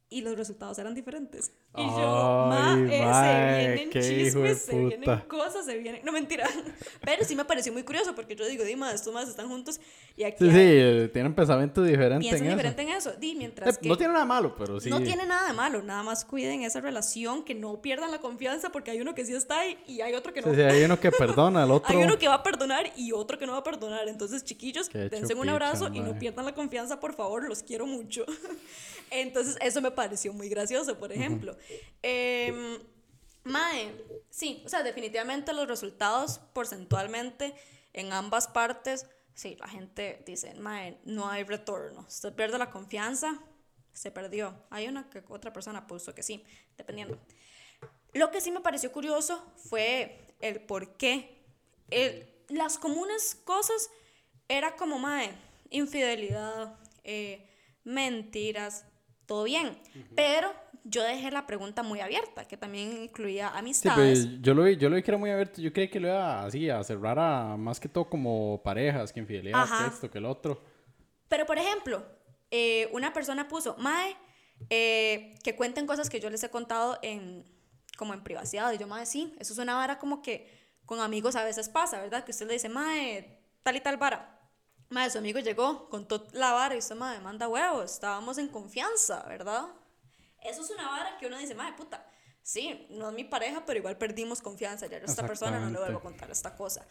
[0.07, 1.51] Y los resultados eran diferentes.
[1.77, 6.01] Y yo, ma, eh, se vienen chismes, se vienen cosas, se vienen.
[6.03, 6.45] No mentira.
[7.01, 9.79] Pero sí me pareció muy curioso porque yo digo, Dima, estos más están juntos
[10.17, 13.13] y aquí Sí, sí, hay- eh, tienen pensamientos diferentes piensan en diferente en eso.
[13.13, 13.77] Di, mientras.
[13.77, 14.89] Eh, que No tiene nada malo, pero sí.
[14.89, 18.69] no tiene nada de malo, nada más cuiden esa relación, que no pierdan la confianza
[18.69, 20.49] porque hay uno que sí está ahí y hay otro que no.
[20.49, 21.89] Sí, sí, hay uno que perdona, al otro.
[21.97, 24.09] Hay uno que va a perdonar y otro que no va a perdonar.
[24.09, 27.63] Entonces, chiquillos, Qué dense un chupicha, abrazo y no pierdan la confianza, por favor, los
[27.63, 28.25] quiero mucho.
[29.09, 31.55] Entonces, eso me pareció muy gracioso, por ejemplo.
[32.01, 32.79] Em,
[33.43, 33.93] mae,
[34.29, 37.53] sí, o sea, definitivamente los resultados porcentualmente
[37.93, 42.05] en ambas partes, sí, la gente dice, mae, no hay retorno.
[42.07, 43.39] Usted pierde la confianza,
[43.93, 44.55] se perdió.
[44.69, 46.45] Hay una que otra persona puso que sí,
[46.77, 47.19] dependiendo.
[48.13, 51.43] Lo que sí me pareció curioso fue el por qué.
[51.89, 53.89] El- las comunes cosas
[54.47, 55.31] era como, mae,
[55.69, 57.49] infidelidad, eh,
[57.83, 58.85] mentiras,
[59.25, 59.81] todo bien.
[60.15, 60.53] Pero
[60.83, 64.25] yo dejé la pregunta muy abierta, que también incluía Sí, amistades.
[64.25, 65.61] pero yo lo vi, yo lo vi que era muy abierto.
[65.61, 69.19] Yo creí que lo iba así a cerrar a más que todo como parejas, que
[69.19, 69.83] infidelidad, Ajá.
[69.89, 70.61] que esto, que el otro.
[71.27, 72.03] Pero, por ejemplo,
[72.49, 74.15] eh, una persona puso, Mae,
[74.69, 77.45] eh, que cuenten cosas que yo les he contado en,
[77.97, 78.71] como en privacidad.
[78.73, 82.01] Y yo, Mae, sí, eso es una vara como que con amigos a veces pasa,
[82.01, 82.23] ¿verdad?
[82.25, 84.39] Que usted le dice, Mae, tal y tal vara.
[84.89, 89.23] Mae, su amigo llegó, contó la vara y usted, Mae, manda huevos, estábamos en confianza,
[89.29, 89.67] ¿verdad?
[90.43, 92.05] Eso es una vara que uno dice, Mae, puta.
[92.43, 94.87] Sí, no es mi pareja, pero igual perdimos confianza.
[94.87, 96.85] Ya a esta persona no le vuelvo a contar esta cosa.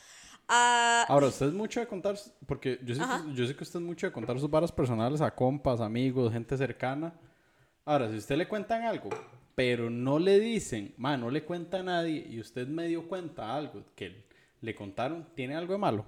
[0.48, 3.80] Ah, Ahora, usted es mucho de contar, porque yo sé, que, yo sé que usted
[3.80, 7.12] es mucho de contar sus varas personales a compas, amigos, gente cercana.
[7.84, 9.10] Ahora, si usted le cuentan algo,
[9.54, 13.84] pero no le dicen, ma, no le cuenta a nadie y usted medio cuenta algo
[13.96, 14.28] que
[14.60, 16.04] le contaron, ¿tiene algo de malo?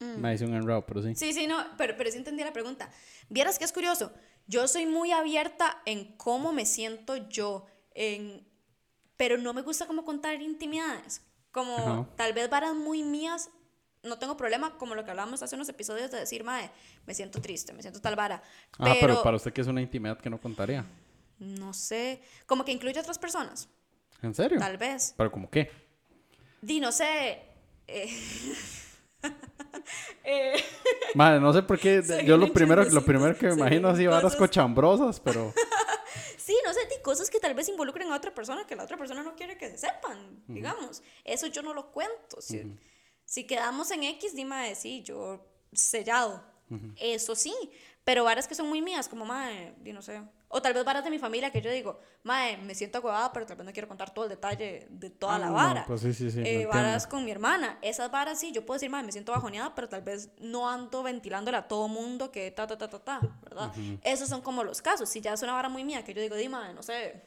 [0.00, 1.08] Me dice un enredo, pero sí.
[1.08, 1.14] Mm.
[1.16, 2.90] Sí, sí, no, pero, pero sí entendí la pregunta.
[3.28, 4.12] Vieras que es curioso.
[4.46, 8.46] Yo soy muy abierta en cómo me siento yo, en,
[9.16, 11.22] pero no me gusta como contar intimidades.
[11.50, 12.06] Como Ajá.
[12.16, 13.48] tal vez varas muy mías,
[14.02, 16.70] no tengo problema, como lo que hablábamos hace unos episodios de decir, mae,
[17.06, 18.42] me siento triste, me siento tal vara.
[18.78, 20.84] Ah, Pero, pero para usted que es una intimidad que no contaría.
[21.38, 23.68] no sé, como que incluye a otras personas,
[24.22, 24.58] ¿En serio?
[24.58, 25.14] tal vez.
[25.16, 25.70] ¿Pero como qué?
[26.60, 27.42] Di, no sé.
[27.88, 28.08] eh,
[30.24, 30.54] eh,
[31.14, 32.02] Madre, no sé por qué.
[32.24, 35.52] Yo lo primero, lo primero que me imagino así varas cochambrosas, pero.
[36.38, 38.96] Sí, no sé, di cosas que tal vez involucren a otra persona que la otra
[38.96, 41.02] persona no quiere que se sepan, digamos.
[41.24, 42.40] Eso yo no lo cuento.
[42.40, 42.72] Si,
[43.24, 46.44] si quedamos en X, dime, sí, yo sellado.
[46.94, 47.52] Eso sí,
[48.04, 50.22] pero varas que son muy mías, como, madre, di no sé.
[50.48, 53.46] O tal vez varas de mi familia que yo digo, madre, me siento agobada, pero
[53.46, 55.84] tal vez no quiero contar todo el detalle de toda Ah, la no, vara.
[55.86, 57.78] pues sí, sí, sí, Eh, varas con mi hermana.
[57.82, 61.02] Esas varas sí, yo puedo decir, madre, me siento bajoneada, pero tal vez no ando
[61.02, 63.72] ventilándole a todo mundo que ta, ta, ta, ta, ta, ¿verdad?
[64.02, 65.08] Esos son como los casos.
[65.08, 67.20] Si ya es una vara muy mía, que yo digo, dime, no sé,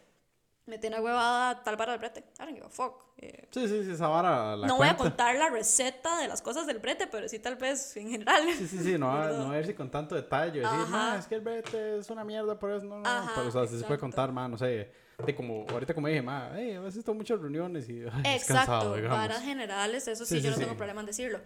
[0.69, 2.19] me tiene huevada tal vara del brete.
[2.39, 3.03] I don't give a fuck.
[3.17, 5.03] Eh, Sí, sí, sí, esa vara la no voy a cuenta.
[5.15, 8.43] contar la receta de las cosas del brete, pero sí tal vez en general.
[8.57, 10.61] Sí, sí, sí, no, a- no a irse con tanto detalle.
[10.61, 10.87] Decir.
[10.87, 13.09] "Ma, es que el brete es una mierda, por eso no, no.
[13.09, 14.91] Ajá, pero, o sea, sí se puede contar, ma, no sé.
[15.25, 18.53] De como, ahorita como dije, ma, hey, a veces tengo muchas reuniones y ay, Exacto,
[18.93, 21.41] cansado, varas generales, eso sí, Sí, yo sí, no tengo problema en decirlo.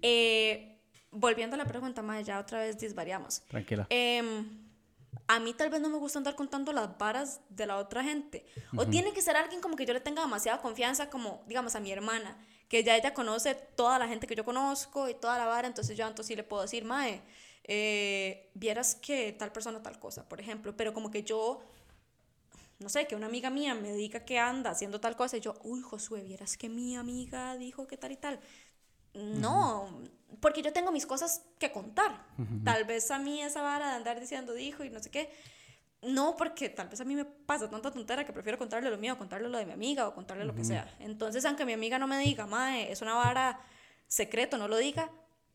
[0.00, 0.78] Eh,
[1.10, 3.40] volviendo a la pregunta, Mae, ya otra vez disvariamos.
[3.48, 3.86] Tranquila.
[3.90, 4.63] Em,
[5.26, 8.44] a mí tal vez no me gusta andar contando las varas de la otra gente.
[8.76, 11.80] O tiene que ser alguien como que yo le tenga demasiada confianza, como, digamos, a
[11.80, 12.36] mi hermana,
[12.68, 15.96] que ya ella conoce toda la gente que yo conozco y toda la vara, entonces
[15.96, 17.22] yo entonces sí le puedo decir, Mae,
[17.64, 21.60] eh, vieras que tal persona tal cosa, por ejemplo, pero como que yo
[22.80, 25.54] no sé, que una amiga mía me diga que anda haciendo tal cosa y yo,
[25.62, 28.40] uy, Josué, vieras que mi amiga dijo que tal y tal.
[29.14, 29.88] No,
[30.40, 32.26] porque yo tengo mis cosas que contar.
[32.64, 35.30] Tal vez a mí esa vara de andar diciendo dijo y no sé qué.
[36.02, 39.16] No, porque tal vez a mí me pasa tanta tontera que prefiero contarle lo mío,
[39.16, 40.94] contarle lo de mi amiga o contarle lo que sea.
[40.98, 43.58] Entonces, aunque mi amiga no me diga, mae, es una vara
[44.06, 45.10] secreto, no lo diga,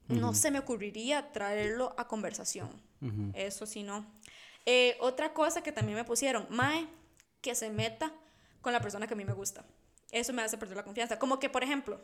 [0.08, 2.70] no se me ocurriría traerlo a conversación.
[3.36, 4.06] Eso sí, no.
[4.66, 6.88] Eh, otra cosa que también me pusieron, mae,
[7.42, 8.12] que se meta
[8.62, 9.64] con la persona que a mí me gusta.
[10.12, 11.20] Eso me hace perder la confianza.
[11.20, 12.02] Como que, por ejemplo,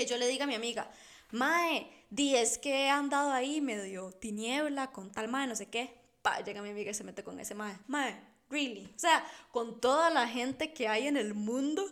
[0.00, 0.90] que yo le diga a mi amiga,
[1.32, 5.94] Mae, di es que he andado ahí medio tiniebla con tal Mae, no sé qué.
[6.22, 7.76] Pa, llega mi amiga y se mete con ese Mae.
[7.86, 8.86] Mae, really.
[8.96, 11.84] O sea, con toda la gente que hay en el mundo,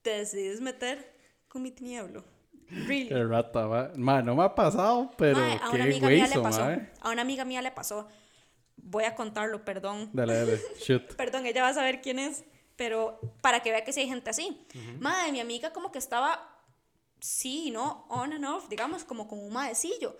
[0.00, 1.14] te decides meter
[1.48, 2.24] con mi tinieblo.
[2.68, 3.08] Really.
[3.08, 3.90] Qué rata, ma.
[3.96, 6.60] Ma, no me ha pasado, pero Mae, a una qué amiga mía le pasó.
[6.60, 6.88] ma.
[7.00, 8.08] A una amiga mía le pasó.
[8.76, 10.08] Voy a contarlo, perdón.
[10.12, 11.14] Dale, dale, shoot.
[11.16, 12.44] Perdón, ella va a saber quién es,
[12.76, 14.66] pero para que vea que sí hay gente así.
[14.98, 16.51] Madre, mi amiga como que estaba
[17.22, 18.04] sí, ¿no?
[18.08, 20.16] On and off, digamos, como con un maecillo.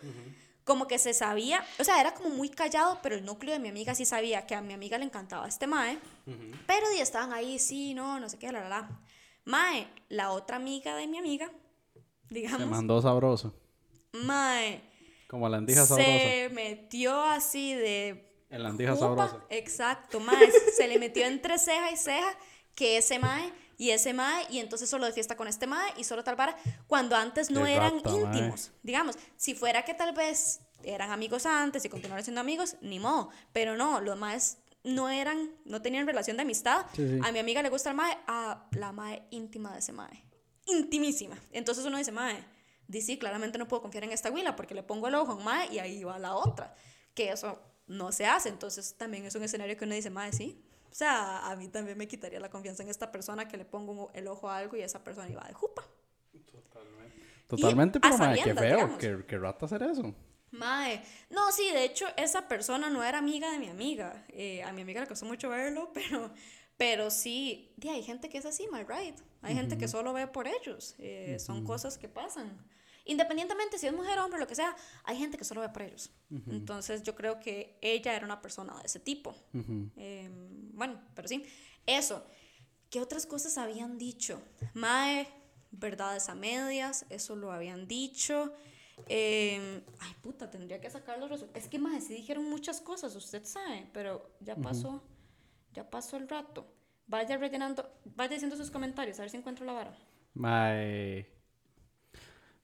[0.65, 3.69] Como que se sabía, o sea, era como muy callado, pero el núcleo de mi
[3.69, 5.99] amiga sí sabía que a mi amiga le encantaba este mae.
[6.67, 9.01] Pero ya estaban ahí, sí, no, no sé qué, la, la, la.
[9.45, 11.51] Mae, la otra amiga de mi amiga,
[12.31, 12.61] digamos.
[12.61, 13.53] Se mandó sabroso.
[14.13, 14.81] Mae.
[15.27, 16.11] Como la andija sabrosa.
[16.11, 18.45] Se metió así de.
[18.49, 19.45] En la andija sabrosa.
[19.51, 20.53] Exacto, mae.
[20.77, 22.39] se le metió entre ceja y ceja
[22.77, 26.05] que ese mae y ese mae, y entonces solo de fiesta con este mae y
[26.05, 26.57] solo tal para
[26.87, 28.21] cuando antes no Qué eran rata, mae.
[28.21, 28.71] íntimos.
[28.85, 33.31] Digamos, si fuera que tal vez eran amigos antes y continuaron siendo amigos, ni modo.
[33.53, 36.87] Pero no, los maes no eran, no tenían relación de amistad.
[36.95, 37.19] Sí, sí.
[37.25, 40.27] A mi amiga le gusta el mae, a la mae íntima de ese mae.
[40.67, 41.37] Intimísima.
[41.51, 42.45] Entonces uno dice, mae,
[42.87, 45.43] dice, sí, claramente no puedo confiar en esta huila porque le pongo el ojo un
[45.43, 46.73] mae y ahí va la otra.
[47.15, 47.59] Que eso
[47.89, 48.49] no se hace.
[48.49, 50.65] Entonces también es un escenario que uno dice, mae, sí.
[50.93, 54.11] O sea, a mí también me quitaría la confianza en esta persona que le pongo
[54.13, 55.83] el ojo a algo y esa persona iba de jupa.
[57.49, 58.99] Totalmente, a pero mae, qué feo.
[58.99, 60.15] Qué, qué rata hacer eso.
[60.51, 64.27] Mae, no, sí, de hecho, esa persona no era amiga de mi amiga.
[64.29, 66.31] Eh, a mi amiga le costó mucho verlo, pero,
[66.77, 69.19] pero sí, di, hay gente que es así, my right.
[69.41, 70.95] Hay gente que solo ve por ellos.
[70.99, 72.59] Eh, Son cosas que pasan.
[73.05, 76.11] Independientemente si es mujer hombre, lo que sea, hay gente que solo ve por ellos.
[76.49, 79.35] Entonces yo creo que ella era una persona de ese tipo.
[79.97, 80.31] Eh,
[80.73, 81.45] bueno, pero sí,
[81.87, 82.25] eso.
[82.91, 84.41] ¿Qué otras cosas habían dicho?
[84.75, 85.27] Mae,
[85.71, 88.53] verdades a medias, eso lo habían dicho.
[89.09, 91.65] Eh, ay, puta, tendría que sacar los resultados.
[91.65, 95.03] Es que, mae, sí dijeron muchas cosas, usted sabe, pero ya pasó,
[95.73, 96.73] ya pasó el rato.
[97.07, 99.99] Vaya rellenando, vaya diciendo sus comentarios, a ver si encuentro la vara.
[100.35, 101.42] Mae.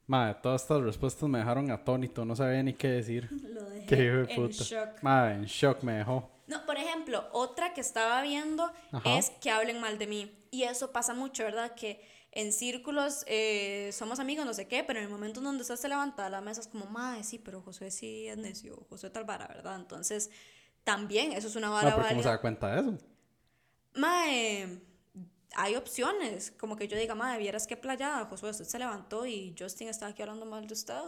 [0.08, 2.24] Mae, todas estas respuestas me dejaron atónito.
[2.24, 3.28] No sabía ni qué decir.
[3.42, 4.64] Lo dejé Qué hijo de en puta.
[4.64, 5.02] shock.
[5.02, 6.28] Mae, en shock me dejó.
[6.48, 9.18] No, por ejemplo, otra que estaba viendo Ajá.
[9.18, 10.34] es que hablen mal de mí.
[10.50, 11.74] Y eso pasa mucho, ¿verdad?
[11.74, 12.00] Que
[12.32, 15.76] en círculos eh, somos amigos, no sé qué, pero en el momento en donde usted
[15.76, 19.10] se levanta de la mesa es como, madre, sí, pero José sí es necio, José
[19.10, 19.76] tal vara, ¿verdad?
[19.76, 20.30] Entonces,
[20.84, 22.98] también eso es una vara No, ¿cómo se da cuenta de eso?
[23.94, 24.80] Mae,
[25.56, 29.54] hay opciones, como que yo diga, madre, vieras qué playada, Josué, usted se levantó y
[29.58, 31.00] Justin está aquí hablando mal de usted.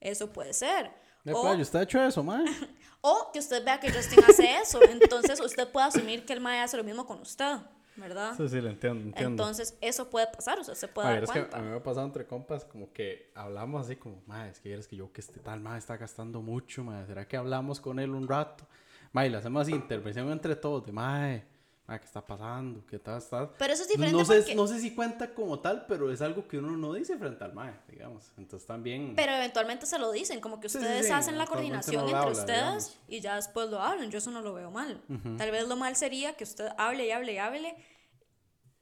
[0.00, 0.90] Eso puede ser.
[1.24, 2.44] De O- playa, ¿usted ha hecho eso, mae?
[3.00, 4.82] o que usted vea que Justin hace eso.
[4.82, 7.58] Entonces usted puede asumir que el mae hace lo mismo con usted,
[7.94, 8.34] ¿verdad?
[8.36, 9.30] Sí, sí, lo entiendo, entiendo.
[9.44, 11.76] Entonces eso puede pasar, usted se puede a dar ver, es que a mí me
[11.76, 15.12] ha pasado entre compas como que hablamos así como, mae, es que vieras que yo
[15.12, 18.66] que este tal mae está gastando mucho, mae, ¿será que hablamos con él un rato?
[19.14, 21.44] Y le hacemos así intervención entre todos de, mae,
[21.86, 22.84] mae, ¿qué está pasando?
[22.86, 23.52] ¿Qué tal está?
[23.58, 26.22] Pero eso es diferente no sé, porque- no sé si cuenta como tal, pero es
[26.22, 28.32] algo que uno no dice frente al mae, digamos.
[28.36, 29.14] Entonces también...
[29.16, 32.16] Pero eventualmente se lo dicen, como que Sí, sí, ustedes sí, hacen la coordinación entre
[32.16, 32.98] habla, ustedes digamos.
[33.08, 34.10] y ya después lo hablan.
[34.10, 35.02] Yo eso no lo veo mal.
[35.38, 37.76] Tal vez lo mal sería que usted hable y hable y hable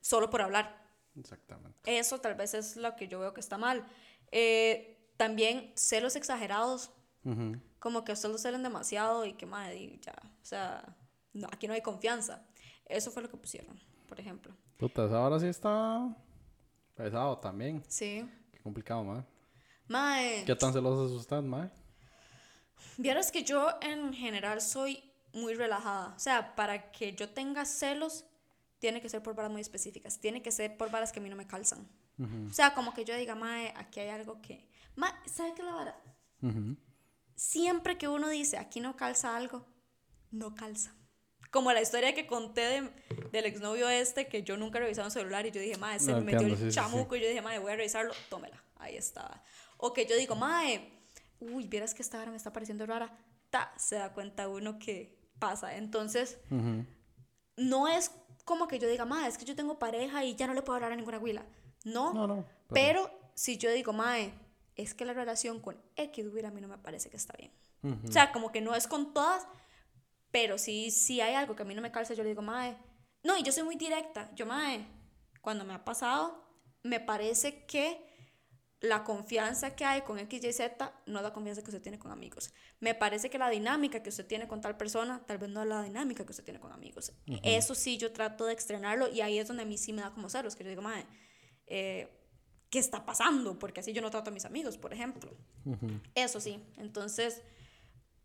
[0.01, 0.79] solo por hablar.
[1.19, 1.79] Exactamente.
[1.99, 3.85] Eso tal vez es lo que yo veo que está mal.
[4.31, 6.91] Eh, también celos exagerados,
[7.25, 7.61] Ujú.
[7.79, 10.97] como que a usted lo celen demasiado y que madre, y ya, o sea,
[11.33, 12.47] no, aquí no hay confianza.
[12.91, 13.79] Eso fue lo que pusieron,
[14.09, 14.53] por ejemplo.
[14.77, 16.15] Puta, esa ahora sí está
[16.95, 17.83] pesado también.
[17.89, 18.29] Sí.
[18.53, 19.25] Qué complicado, mae.
[19.89, 21.71] Mae, ¿Qué tan celoso es usted, mae?
[22.97, 26.15] vieras que yo en general soy muy relajada.
[26.17, 28.25] O sea, para que yo tenga celos,
[28.79, 30.19] tiene que ser por varas muy específicas.
[30.21, 31.89] Tiene que ser por varas que a mí no me calzan.
[32.49, 34.69] O sea, como que yo diga, mae, aquí hay algo que...
[34.95, 36.01] Mae, ¿sabe qué es la vara?
[36.43, 36.77] Ujú.
[37.35, 39.67] siempre que uno dice aquí no calza algo,
[40.31, 40.95] no calza.
[41.51, 42.91] Como la historia que conté de-
[43.33, 46.11] del exnovio este, que yo nunca he revisado un celular y yo dije, madre, se
[46.13, 46.75] No, me metió entiendo, el sí, sí, sí.
[46.77, 49.43] chamuco y yo dije, madre, voy a revisarlo, tómela, ahí estaba.
[49.77, 50.91] O que yo digo, madre,
[51.41, 53.17] uy, vieras que esta hora me está pareciendo rara,
[53.51, 55.75] ta, se da cuenta uno que pasa.
[55.77, 56.39] Entonces,
[57.57, 58.11] no es
[58.45, 60.77] como que yo diga, madre, es que yo tengo pareja y ya no le puedo
[60.77, 61.45] hablar a ninguna huila.
[61.85, 62.45] No, No, no.
[62.73, 64.33] pero si yo digo, mae,
[64.77, 67.53] es que la relación con X güey, a mí no me parece que está bien.
[68.07, 69.47] O sea, como que no es con todas,
[70.31, 72.77] pero sí, sí hay algo que a mí no me calza, yo le digo, mae.
[73.23, 74.31] No, y yo soy muy directa.
[74.35, 74.87] Yo, mae,
[75.41, 76.45] cuando me ha pasado,
[76.83, 78.11] me parece que
[78.81, 81.99] la confianza que hay con X, Y, Z no es la confianza que usted tiene
[81.99, 82.53] con amigos.
[82.81, 85.69] Me parece que la dinámica que usted tiene con tal persona tal vez no es
[85.69, 87.13] la dinámica que usted tiene con amigos.
[87.43, 90.11] Eso sí, yo trato de externarlo y ahí es donde a mí sí me da
[90.13, 91.05] como celos, que yo digo, mae,
[91.67, 92.09] eh,
[92.71, 93.59] ¿qué está pasando?
[93.59, 95.37] Porque así yo no trato a mis amigos, por ejemplo.
[96.15, 97.43] Eso sí, entonces,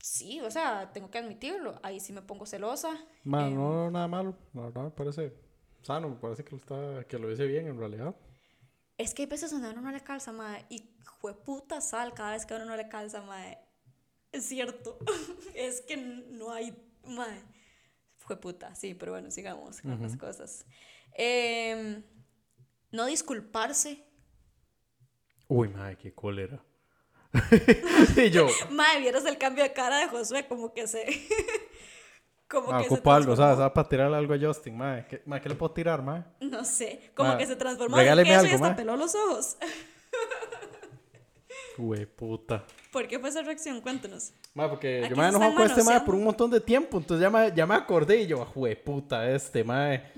[0.06, 1.80] sí, o sea, tengo que admitirlo.
[1.82, 2.92] Ahí sí me pongo celosa.
[3.24, 4.38] Em, no, nada malo.
[4.54, 5.34] La verdad me parece
[5.82, 8.16] sano, me parece que lo, está, que lo dice bien en realidad.
[8.98, 10.84] Es que hay veces donde a uno no le calza, mae, y
[11.44, 13.58] puta sal cada vez que a uno no le calza, mae.
[14.32, 15.00] Es cierto.
[15.56, 17.42] es que no hay, mae.
[18.40, 20.66] puta, sí, pero bueno, sigamos con las cosas.
[21.14, 22.04] Em,
[22.92, 24.06] no disculparse.
[25.48, 26.64] Uy, madre, qué cólera.
[28.18, 28.48] y yo.
[28.72, 31.06] Madre, vieras el cambio de cara de Josué, como que se.
[32.48, 33.58] como ah, que se algo, ¿sabes?
[33.58, 33.74] ¿sabes?
[33.74, 35.06] Para tirarle algo a Justin, madre.
[35.10, 36.24] ¿Qué, ¿qué le puedo tirar, madre?
[36.40, 37.12] No sé.
[37.16, 39.58] Como que se transformó en queso y hasta peló los ojos.
[41.78, 42.64] Güey, puta.
[42.92, 43.82] ¿Por qué fue esa reacción?
[43.82, 44.32] Cuéntanos.
[44.54, 46.98] Ma, porque yo me he enojado con este mae por un montón de tiempo.
[46.98, 50.12] Entonces ya me, ya me acordé y yo, güey, puta, este mae.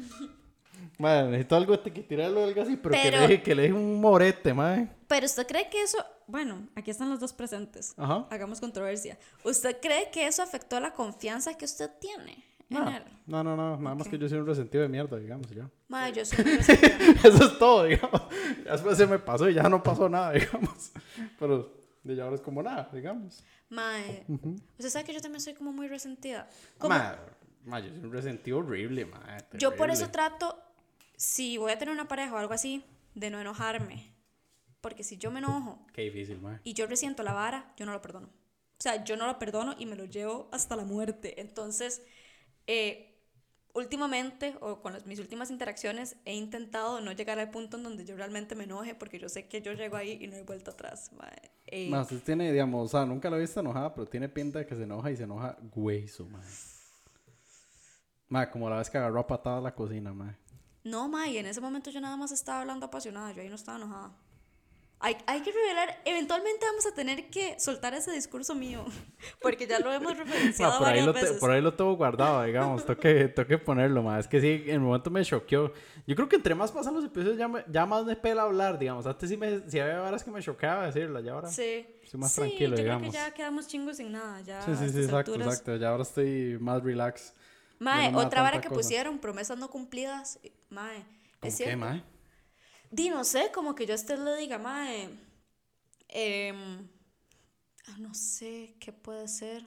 [1.00, 4.54] Mae, necesito algo que tirarlo algo así, pero, que, le, que le deje un morete,
[4.54, 4.88] mae.
[5.08, 5.98] Pero usted cree que eso.
[6.28, 7.94] Bueno, aquí están los dos presentes.
[7.98, 8.28] Ajá.
[8.30, 9.18] Hagamos controversia.
[9.44, 12.44] ¿Usted cree que eso afectó la confianza que usted tiene?
[12.70, 12.84] No,
[13.28, 15.70] no, no, no, nada más que yo soy un resentido de mierda, digamos, ya.
[15.88, 16.96] Mae, yo soy un resentido.
[17.24, 18.22] Eso es todo, digamos.
[18.66, 20.92] Después se me pasó y ya no pasó nada, digamos.
[21.40, 21.74] Pero
[22.04, 23.42] de ya ahora es como nada, digamos.
[23.70, 24.26] Mae,
[24.78, 26.50] usted sabe que yo también soy como muy resentida.
[26.82, 29.46] Mae, yo soy un resentido horrible, mae.
[29.54, 30.62] Yo por eso trato,
[31.16, 32.84] si voy a tener una pareja o algo así,
[33.16, 34.17] de no enojarme.
[34.82, 35.86] Porque si yo me enojo.
[35.94, 36.60] Qué difícil, mae.
[36.64, 38.28] Y yo resiento la vara, yo no lo perdono.
[38.28, 41.42] O sea, yo no lo perdono y me lo llevo hasta la muerte.
[41.42, 42.04] Entonces,
[42.68, 43.18] eh,
[43.78, 48.16] últimamente o con mis últimas interacciones he intentado no llegar al punto en donde yo
[48.16, 51.12] realmente me enoje porque yo sé que yo llego ahí y no he vuelto atrás.
[51.68, 54.66] Eh, más tiene, digamos, o sea, nunca lo he visto enojada, pero tiene pinta de
[54.66, 56.42] que se enoja y se enoja hueso, mae.
[58.30, 60.36] Mae, como la vez que agarró a patada la cocina, mae.
[60.84, 63.56] No, mae, y en ese momento yo nada más estaba hablando apasionada, yo ahí no
[63.56, 64.12] estaba enojada.
[65.00, 68.84] Hay, hay, que revelar, eventualmente vamos a tener que soltar ese discurso mío,
[69.44, 71.38] porque ya lo hemos referenciado por, ahí lo veces.
[71.38, 74.22] por ahí lo tengo guardado, digamos, toque, toque ponerlo más.
[74.22, 75.72] Es que sí, en el momento me choqueó.
[76.08, 79.06] Yo creo que entre más pasan los episodios, ya, ya más me pela hablar, digamos.
[79.06, 81.86] Antes sí, me, sí había horas que me choqueaba decirlo, ya ahora sí.
[82.02, 83.10] estoy más tranquilo, yo digamos.
[83.10, 84.64] Creo que ya quedamos chingos sin nada, ya.
[84.64, 85.76] Sí, sí, sí, exacto, exacto.
[85.76, 87.36] Ya ahora estoy más relax.
[87.78, 90.40] Mae, otra vara que pusieron, promesas no cumplidas.
[90.72, 91.06] Mae,
[91.44, 91.72] es cierto.
[91.72, 92.17] ¿Qué, mae?
[92.90, 95.10] Di, no sé, como que yo a usted le diga, mae
[97.88, 99.66] ah, no sé, ¿qué puede ser?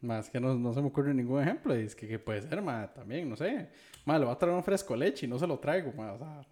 [0.00, 1.74] Más que no, no, se me ocurre ningún ejemplo.
[1.74, 3.68] Es que ¿qué puede ser, ma, también, no sé.
[4.04, 6.12] Ma, le va a traer un fresco leche y no se lo traigo, ma.
[6.12, 6.46] O sea,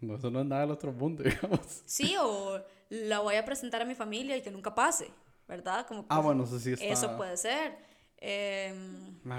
[0.00, 1.82] no, eso no es nada del otro mundo, digamos.
[1.84, 5.10] Sí, o la voy a presentar a mi familia y que nunca pase,
[5.46, 5.86] ¿verdad?
[5.86, 6.84] Como ah, bueno, eso sí está...
[6.86, 7.76] Eso puede ser.
[8.20, 8.74] Eh,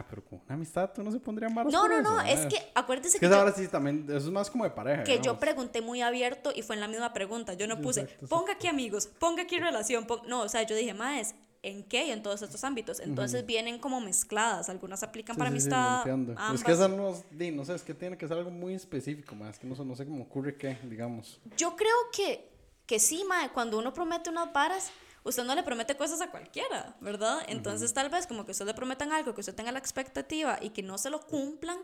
[0.10, 3.18] pero con una amistad tú no se pondría más No, no, no, es que acuérdese
[3.18, 3.28] es que.
[3.28, 5.04] que ahora sí también, eso es más como de pareja.
[5.04, 7.54] Que yo pregunté muy abierto y fue en la misma pregunta.
[7.54, 10.08] Yo no puse, ponga aquí amigos, ponga aquí relación.
[10.28, 12.08] no, o sea, yo dije, más, ¿en qué?
[12.08, 13.00] Y en todos estos ámbitos.
[13.00, 14.70] Entonces vienen como mezcladas.
[14.70, 16.06] Algunas aplican para amistad.
[16.54, 17.16] es que eso no,
[17.54, 20.06] no sé, es que tiene que ser algo muy específico, más que no, no sé
[20.06, 21.42] cómo ocurre qué, digamos.
[21.58, 22.50] Yo creo que,
[22.86, 24.92] que sí, mae, cuando uno promete unas varas
[25.24, 27.40] usted no le promete cosas a cualquiera, ¿verdad?
[27.48, 30.70] Entonces tal vez como que usted le prometan algo, que usted tenga la expectativa y
[30.70, 31.78] que no se lo cumplan,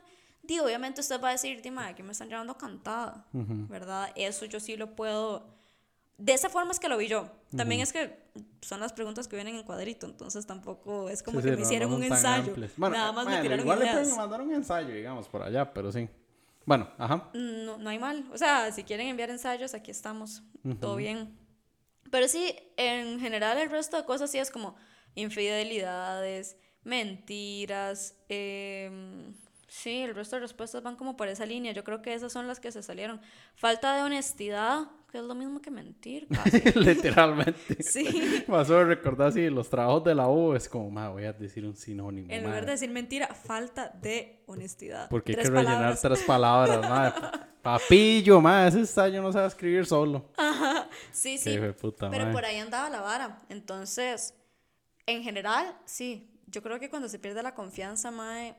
[0.43, 4.11] di, obviamente usted va a decir, dime, aquí me están llevando cantada, ¿verdad?
[4.15, 5.53] Eso yo sí lo puedo...
[6.17, 7.29] De esa forma es que lo vi yo.
[7.57, 8.17] También es que
[8.61, 12.03] son las preguntas que vienen en cuadrito, entonces tampoco es como que me hicieron un
[12.03, 12.53] ensayo.
[12.77, 16.07] Nada más me tiraron igual le pueden mandar un ensayo, digamos, por allá, pero sí.
[16.65, 17.29] Bueno, ajá.
[17.33, 18.25] No, no hay mal.
[18.33, 20.41] O sea, si quieren enviar ensayos, aquí estamos.
[20.79, 21.37] Todo bien.
[22.15, 24.77] Pero sí, en general el resto de cosas sí es como
[25.15, 26.55] infidelidades,
[26.85, 29.33] mentiras, eh,
[29.67, 31.73] sí, el resto de respuestas van como por esa línea.
[31.73, 33.19] Yo creo que esas son las que se salieron.
[33.55, 34.83] Falta de honestidad,
[35.15, 36.27] que es lo mismo que mentir.
[36.75, 37.77] Literalmente.
[37.85, 38.43] Sí.
[38.49, 41.65] Más o recordar si los trabajos de la U es como, ma, voy a decir
[41.65, 42.27] un sinónimo.
[42.29, 45.07] En lugar de decir mentira, falta de honestidad.
[45.09, 47.47] Porque hay que rellenar tres palabras, ma.
[47.61, 50.25] Papillo, ma, ese ensayo no sabe escribir solo.
[50.35, 51.57] Ajá, sí, sí.
[51.57, 53.41] Pero por ahí andaba la vara.
[53.47, 54.33] Entonces,
[55.05, 56.29] en general, sí.
[56.47, 58.55] Yo creo que cuando se pierde la confianza, mae,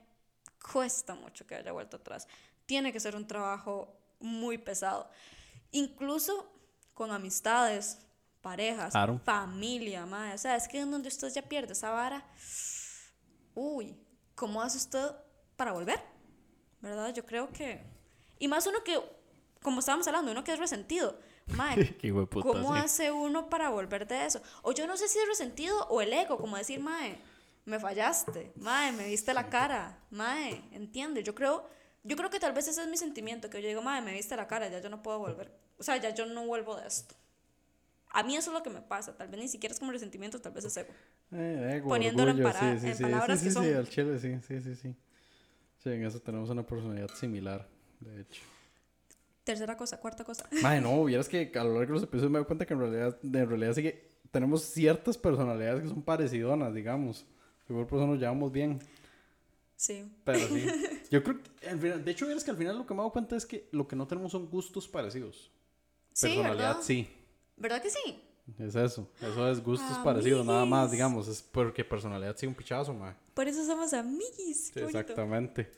[0.73, 2.27] cuesta mucho que haya vuelto atrás.
[2.65, 5.11] Tiene que ser un trabajo muy pesado.
[5.71, 6.53] Incluso
[6.95, 7.99] con amistades,
[8.41, 8.95] parejas,
[9.25, 10.35] familia, mae.
[10.35, 12.25] O sea, es que en donde usted ya pierde esa vara,
[13.55, 13.97] uy,
[14.35, 15.11] ¿cómo hace usted
[15.57, 16.01] para volver?
[16.81, 17.13] ¿Verdad?
[17.15, 17.97] Yo creo que
[18.39, 18.99] y más uno que,
[19.63, 21.19] como estábamos hablando, uno que es resentido.
[21.47, 21.97] Mae,
[22.43, 24.43] ¿cómo hace uno para volver de eso?
[24.63, 27.19] O yo no sé si es resentido o el ego, como decir, Mae,
[27.65, 31.23] me fallaste, Mae, me viste la cara, Mae, entiende.
[31.23, 31.69] Yo creo,
[32.07, 34.37] yo creo que tal vez ese es mi sentimiento, que yo digo, Mae, me viste
[34.37, 35.53] la cara, ya yo no puedo volver.
[35.79, 37.15] O sea, ya yo no vuelvo de esto.
[38.11, 40.41] A mí eso es lo que me pasa, tal vez ni siquiera es como resentimiento,
[40.41, 40.93] tal vez es ego.
[41.33, 43.65] Eh, Poniéndolo en, en palabras que son...
[43.65, 44.95] Sí, al chile, sí, sí, sí, sí.
[45.83, 47.69] Sí, en eso tenemos una personalidad similar
[48.01, 48.43] de hecho.
[49.45, 50.49] Tercera cosa, cuarta cosa.
[50.63, 52.81] Madre, no, vieras que a lo largo de los episodios me doy cuenta que en
[52.81, 57.27] realidad, en realidad sí que tenemos ciertas personalidades que son parecidonas, digamos.
[57.67, 58.81] Seguro por eso nos llevamos bien.
[59.77, 60.11] Sí.
[60.25, 60.67] Pero sí.
[61.11, 63.47] Yo creo que, de hecho, vieras que al final lo que me doy cuenta es
[63.47, 65.51] que lo que no tenemos son gustos parecidos.
[66.13, 66.83] Sí, personalidad ¿verdad?
[66.83, 67.09] sí.
[67.57, 68.23] ¿Verdad que sí?
[68.59, 69.09] Es eso.
[69.21, 70.05] Eso es gustos Amiguis.
[70.05, 71.27] parecidos, nada más, digamos.
[71.29, 73.15] Es porque personalidad sí un pichazo, mae.
[73.35, 74.71] Por eso somos amiguis.
[74.73, 75.71] Sí, exactamente.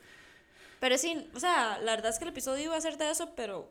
[0.80, 3.34] Pero sí, o sea, la verdad es que el episodio iba a ser de eso,
[3.34, 3.70] pero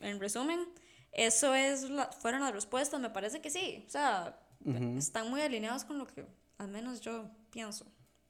[0.00, 0.68] en resumen,
[1.12, 3.84] eso es la- fueron las respuestas, me parece que sí.
[3.86, 4.38] O sea,
[4.98, 6.26] están muy alineados con lo que
[6.58, 7.86] al menos yo pienso.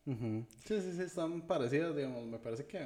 [0.07, 0.47] Ujú.
[0.65, 2.25] Sí, sí, sí, están parecidas, digamos.
[2.27, 2.79] Me parece que.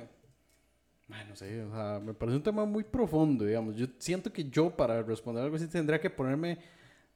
[1.12, 3.76] Ay, no sé, o sea, me parece un tema muy profundo, digamos.
[3.76, 6.58] Yo siento que yo, para responder algo así, tendría que ponerme.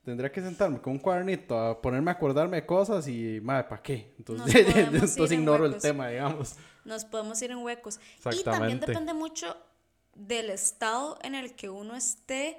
[0.05, 3.81] Tendría que sentarme con un cuadernito a ponerme a acordarme de cosas y, madre, ¿para
[3.83, 4.13] qué?
[4.19, 5.83] Entonces, Nos podemos ir entonces en ignoro el huecos.
[5.83, 6.57] tema, digamos.
[6.85, 7.99] Nos podemos ir en huecos.
[8.31, 9.57] Y también depende mucho
[10.15, 12.59] del estado en el que uno esté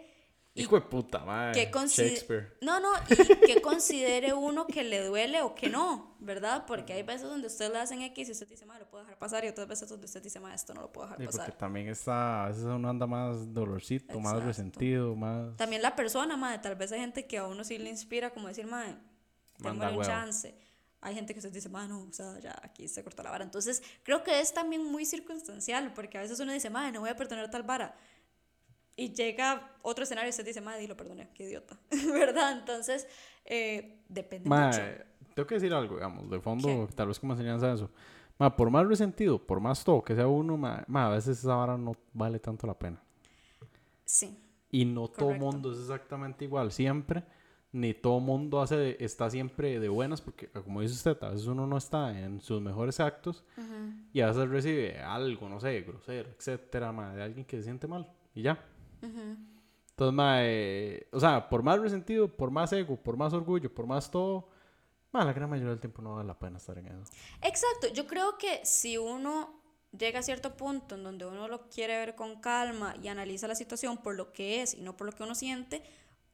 [0.57, 1.69] Hijo de puta, madre.
[1.87, 2.57] Shakespeare.
[2.61, 7.03] no no y que considere uno que le duele o que no verdad porque hay
[7.03, 9.49] veces donde usted le hacen X y usted dice "Ma, lo puedo dejar pasar y
[9.49, 11.89] otras veces donde usted dice "Ma, esto no lo puedo dejar Sí, porque pasar también
[11.89, 14.47] está, a veces uno anda más dolorcito, más Exacto.
[14.47, 15.57] resentido, más...
[15.57, 18.47] también la persona madre tal vez hay gente que a uno sí le inspira como
[18.47, 18.95] decir madre
[19.59, 20.55] démosle un chance
[21.01, 23.43] hay gente que usted dice "Ma, no o sea ya aquí se cortó la vara
[23.43, 27.09] entonces creo que es también muy circunstancial porque a veces uno dice madre no voy
[27.09, 27.93] a perdonar tal vara
[28.95, 31.77] y llega otro escenario y usted dice, madre, lo perdoné, qué idiota,
[32.13, 32.59] ¿verdad?
[32.59, 33.07] Entonces,
[33.45, 34.81] eh, depende mucho.
[34.81, 36.93] Mae, tengo que decir algo, digamos, de fondo, ¿Qué?
[36.95, 37.89] tal vez como enseñanza eso.
[38.37, 41.55] Ma, por más resentido, por más todo que sea uno, ma, ma, a veces esa
[41.55, 43.01] vara no vale tanto la pena.
[44.05, 44.37] Sí,
[44.71, 45.45] Y no todo Correcto.
[45.45, 47.23] mundo es exactamente igual, siempre.
[47.71, 51.67] Ni todo mundo hace, está siempre de buenas, porque como dice usted, a veces uno
[51.67, 53.43] no está en sus mejores actos
[54.13, 57.87] y a veces recibe algo, no sé, grosero, etcétera, ma, de alguien que se siente
[57.87, 58.63] mal y ya.
[59.91, 63.87] Entonces, ma, eh, o sea, por más resentido, por más ego, por más orgullo, por
[63.87, 64.49] más todo,
[65.11, 67.03] ma, la gran mayoría del tiempo no vale la pena estar en eso.
[67.41, 67.87] exacto.
[67.93, 69.61] Yo creo que si uno
[69.97, 73.55] llega a cierto punto en donde uno lo quiere ver con calma y analiza la
[73.55, 75.83] situación por lo que es y no por lo que uno siente,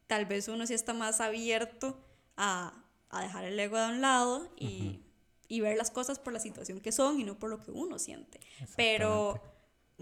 [0.08, 1.96] tal vez uno sí está más abierto
[2.36, 2.72] a,
[3.10, 5.00] a dejar el ego de un lado y,
[5.46, 7.98] y ver las cosas por la situación que son y no por lo que uno
[8.00, 8.40] siente.
[8.74, 9.40] Pero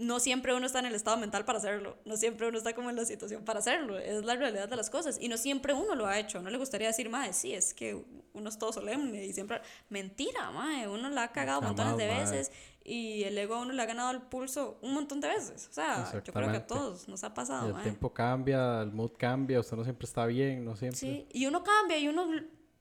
[0.01, 2.89] no siempre uno está en el estado mental para hacerlo, no siempre uno está como
[2.89, 5.95] en la situación para hacerlo, es la realidad de las cosas y no siempre uno
[5.95, 9.23] lo ha hecho, no le gustaría decir, mae, sí, es que uno es todo solemne
[9.25, 12.37] y siempre, mentira, mae, uno la ha cagado montones de Jamás, mae.
[12.37, 12.51] veces
[12.83, 15.73] y el ego a uno le ha ganado el pulso un montón de veces, o
[15.73, 17.83] sea, yo creo que a todos nos ha pasado, el mae.
[17.83, 20.99] tiempo cambia, el mood cambia, usted no siempre está bien, no siempre.
[20.99, 22.27] Sí, y uno cambia y uno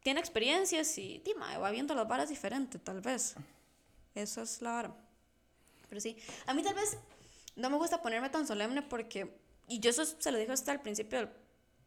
[0.02, 3.36] tiene experiencias y, di, mae, va viendo las varas diferentes, tal vez.
[4.14, 5.09] Eso es la vara.
[5.90, 6.16] Pero sí,
[6.46, 6.96] a mí tal vez
[7.56, 9.36] no me gusta ponerme tan solemne porque,
[9.68, 11.28] y yo eso se lo dije hasta al principio del,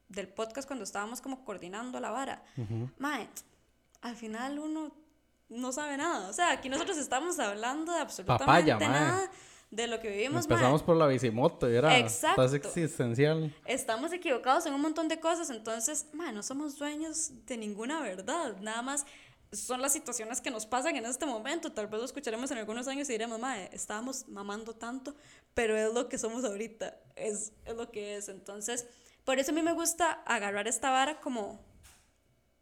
[0.10, 2.44] del podcast cuando estábamos como coordinando la vara.
[3.00, 3.28] Mae,
[4.02, 4.92] al final uno
[5.50, 6.30] no sabe nada.
[6.30, 8.88] O sea, aquí nosotros estamos hablando de absolutamente Papaya, mae.
[8.90, 9.32] nada
[9.72, 10.58] de lo que vivimos, mae.
[10.58, 12.44] Empezamos por la bicimoto era Exacto.
[12.44, 13.56] existencial.
[13.66, 18.58] estamos equivocados en un montón de cosas, entonces, man, no somos dueños de ninguna verdad,
[18.60, 19.06] nada más
[19.54, 22.88] son las situaciones que nos pasan en este momento, tal vez lo escucharemos en algunos
[22.88, 25.16] años y diremos, mae, estábamos mamando tanto,
[25.54, 28.88] pero es lo que somos ahorita, es, es lo que es, entonces,
[29.24, 31.64] por eso a mí me gusta agarrar esta vara como,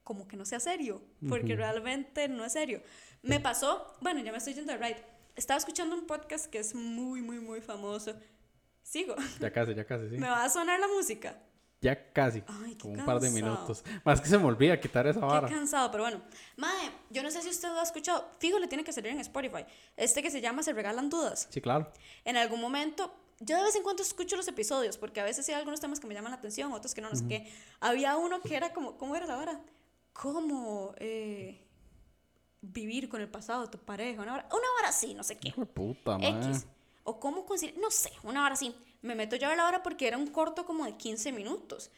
[0.04, 2.82] como que no sea serio, porque realmente no es serio.
[3.22, 4.98] Me pasó, bueno, ya me estoy yendo de right,
[5.36, 8.16] estaba escuchando un podcast que es muy, muy, muy famoso,
[8.84, 10.16] sigo, Ya casi, ya casi, sí.
[10.20, 11.36] me va a sonar la música.
[11.82, 12.44] Ya casi.
[12.48, 13.84] Ay, qué como un par de minutos.
[14.06, 15.48] Más que se me olvida quitar esa Qué vara.
[15.48, 16.22] cansado, pero bueno.
[16.56, 18.30] Mae, yo no sé si usted lo ha escuchado.
[18.38, 19.66] Fijo, le tiene que salir en Spotify.
[19.98, 21.48] Este que se llama Se Regalan Dudas.
[21.50, 21.92] Sí, claro.
[22.24, 25.56] En algún momento, yo de vez en cuando escucho los episodios, porque a veces hay
[25.56, 27.52] algunos temas que me llaman la atención, otros que no, no sé qué.
[27.80, 29.60] Había uno que era como, ¿cómo era la hora?
[30.14, 31.66] ¿Cómo eh,
[32.62, 34.22] vivir con el pasado de tu pareja?
[34.22, 35.48] Una hora, una hora así, no sé qué.
[35.48, 36.44] Hijo de puta, man.
[36.44, 36.68] X.
[37.04, 38.76] O cómo conciliar, no sé, una hora así.
[39.02, 41.92] Me meto yo a ver la hora porque era un corto como de 15 minutos.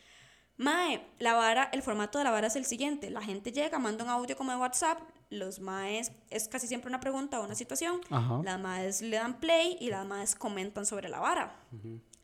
[0.58, 3.10] Mae, la vara, el formato de la vara es el siguiente.
[3.10, 5.00] La gente llega, manda un audio como de WhatsApp.
[5.30, 8.02] Los maes, es casi siempre una pregunta o una situación.
[8.12, 8.40] Ajá.
[8.44, 11.56] Las maes le dan play y las maes comentan sobre la vara.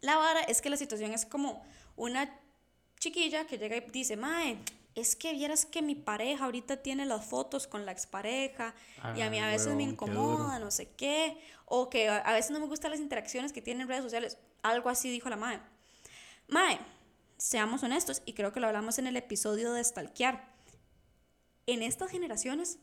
[0.01, 1.63] La vara es que la situación es como
[1.95, 2.39] una
[2.99, 4.59] chiquilla que llega y dice, mae,
[4.95, 8.73] es que vieras que mi pareja ahorita tiene las fotos con la expareja
[9.15, 11.37] y a mí a veces me huevón, qué incomoda, no sé qué,
[11.69, 14.37] o que a, veces no me gustan las interacciones que tienen en redes sociales.
[14.63, 15.59] Algo así dijo la mae.
[16.47, 16.79] Mae,
[17.37, 20.53] seamos honestos, y creo que lo hablamos en el episodio de Stalkear.
[21.67, 22.79] En estas generaciones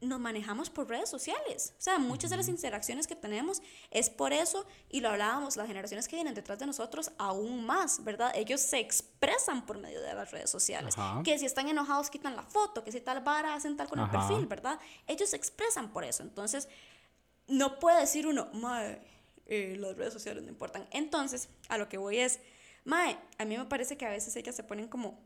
[0.00, 1.74] nos manejamos por redes sociales.
[1.78, 5.66] O sea, muchas de las interacciones que tenemos es por eso, y lo hablábamos, las
[5.66, 8.32] generaciones que vienen detrás de nosotros aún más, ¿verdad?
[8.34, 10.96] Ellos se expresan por medio de las redes sociales.
[10.98, 11.22] Ajá.
[11.22, 14.10] Que si están enojados quitan la foto, que si tal vara hacen tal con el
[14.10, 14.78] perfil, ¿verdad?
[15.06, 16.22] Ellos se expresan por eso.
[16.22, 16.68] Entonces,
[17.48, 19.00] no puede decir uno, "Mae,
[19.46, 20.86] eh, las redes sociales no importan.
[20.90, 22.40] Entonces, a lo que voy es,
[22.86, 25.18] Mae, a mí me parece que a veces ellas se ponen como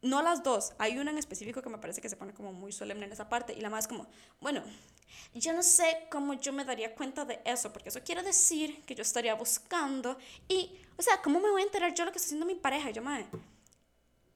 [0.00, 2.72] no las dos, hay una en específico que me parece que se pone como muy
[2.72, 4.06] solemne en esa parte y la más como,
[4.40, 4.62] bueno,
[5.34, 8.94] yo no sé cómo yo me daría cuenta de eso, porque eso quiere decir que
[8.94, 10.16] yo estaría buscando
[10.48, 12.90] y, o sea, ¿cómo me voy a enterar yo lo que está haciendo mi pareja?
[12.90, 13.26] Yo, mae,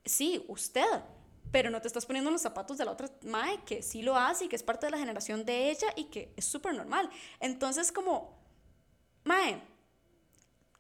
[0.04, 1.02] sí, usted,
[1.50, 4.16] pero no te estás poniendo en los zapatos de la otra mae que sí lo
[4.16, 7.08] hace y que es parte de la generación de ella y que es súper normal.
[7.40, 8.38] Entonces, como,
[9.24, 9.60] mae,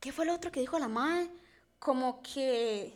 [0.00, 1.30] ¿qué fue lo otro que dijo la mae?
[1.78, 2.94] Como que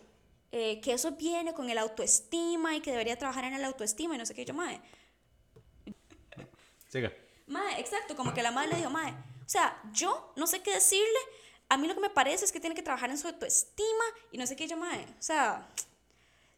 [0.54, 4.18] eh, que eso viene con el autoestima y que debería trabajar en el autoestima y
[4.18, 4.44] no sé qué.
[4.44, 4.82] Yo, mae.
[6.88, 7.10] Siga.
[7.46, 10.74] Mae, exacto, como que la madre le dijo, mae, o sea, yo no sé qué
[10.74, 11.18] decirle.
[11.70, 14.36] A mí lo que me parece es que tiene que trabajar en su autoestima y
[14.36, 14.68] no sé qué.
[14.68, 15.66] Yo, mae, o sea,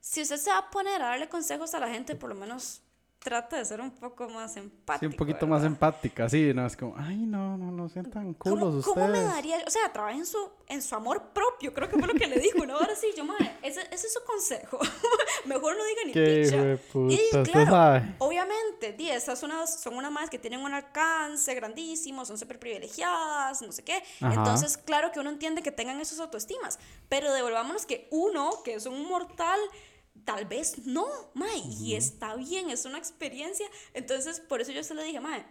[0.05, 2.83] si usted se va a poner a darle consejos a la gente, por lo menos
[3.21, 4.99] trata de ser un poco más empática.
[4.99, 8.59] Sí, un poquito más empática, sí, no, es como, ay, no, no, no sientan culos
[8.59, 8.95] ¿Cómo, ustedes.
[8.95, 9.65] ¿Cómo me daría?
[9.67, 12.39] O sea, trabaja en su, en su amor propio, creo que fue lo que le
[12.39, 12.75] dijo, ¿no?
[12.75, 14.79] Ahora sí, yo, madre, ese, ese es su consejo.
[15.47, 18.15] Mejor no diga ni Qué puta, y claro, sabe.
[18.19, 22.59] obviamente, di, esas son unas, son unas madres que tienen un alcance grandísimo, son súper
[22.59, 24.03] privilegiadas, no sé qué.
[24.21, 24.35] Ajá.
[24.35, 26.79] Entonces, claro que uno entiende que tengan esos autoestimas,
[27.09, 29.59] pero devolvámonos que uno, que es un mortal,
[30.25, 33.67] tal vez no, mae, y está bien, es una experiencia.
[33.93, 35.45] Entonces, por eso yo se le dije, mae,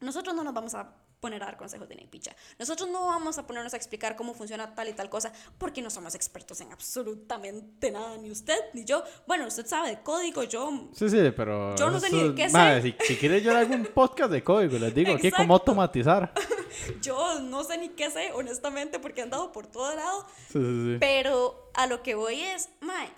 [0.00, 2.34] nosotros no nos vamos a poner a dar consejos de ni picha.
[2.58, 5.90] Nosotros no vamos a ponernos a explicar cómo funciona tal y tal cosa, porque no
[5.90, 9.02] somos expertos en absolutamente nada, ni usted ni yo.
[9.26, 11.74] Bueno, usted sabe de código, yo Sí, sí, pero...
[11.76, 12.96] Yo no sé ni de qué madre, sé.
[13.00, 15.70] Si, si quieres yo hago un podcast de código, les digo aquí cómo Exacto.
[15.72, 16.32] automatizar.
[17.02, 20.26] yo no sé ni qué sé, honestamente, porque he andado por todo lado.
[20.52, 20.96] Sí, sí, sí.
[21.00, 23.10] Pero a lo que voy es, mae,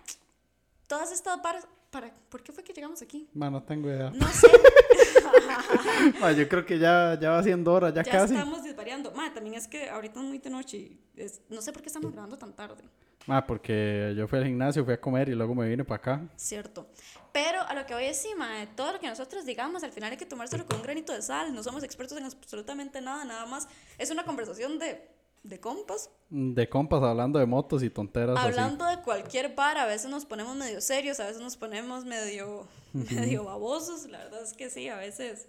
[0.91, 3.28] todas estas varas, para, ¿por qué fue que llegamos aquí?
[3.32, 4.11] Ma, no tengo idea.
[4.11, 4.49] No sé,
[6.20, 8.34] Ma, yo creo que ya, ya va siendo hora, ya, ya casi.
[8.34, 9.12] estamos desvariando.
[9.12, 11.88] Mae, también es que ahorita es muy de noche y es- no sé por qué
[11.88, 12.82] estamos grabando tan tarde.
[13.26, 16.28] Ma, porque yo fui al gimnasio, fui a comer y luego me vine para acá.
[16.36, 16.88] Cierto.
[17.32, 20.16] Pero a lo que voy encima de todo lo que nosotros digamos, al final hay
[20.16, 21.55] que tomárselo con un granito de sal.
[21.55, 23.68] No somos expertos en absolutamente nada, nada más.
[23.99, 25.07] Es una conversación de,
[25.43, 26.11] de compas.
[26.28, 30.55] De compas hablando de motos y tonteras Hablando de cualquier bar, a veces nos ponemos
[30.57, 34.07] medio serios, a veces nos ponemos medio, medio babosos.
[34.07, 35.49] La verdad es que sí, a veces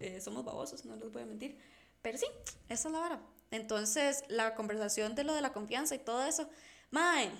[0.00, 1.58] eh, somos babosos, no les voy a mentir.
[2.02, 2.26] Pero sí,
[2.68, 3.22] esa es la vara.
[3.50, 6.48] Entonces, la conversación de lo de la confianza y todo eso,
[6.90, 7.30] mae,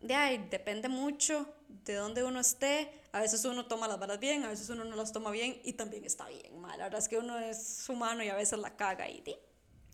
[0.00, 1.46] de ahí depende mucho
[1.84, 2.90] de dónde uno esté.
[3.12, 5.72] A veces uno toma las varas bien, a veces uno no las toma bien y
[5.74, 6.76] también está bien, mae.
[6.76, 9.22] La verdad es que uno es humano y a veces la caga y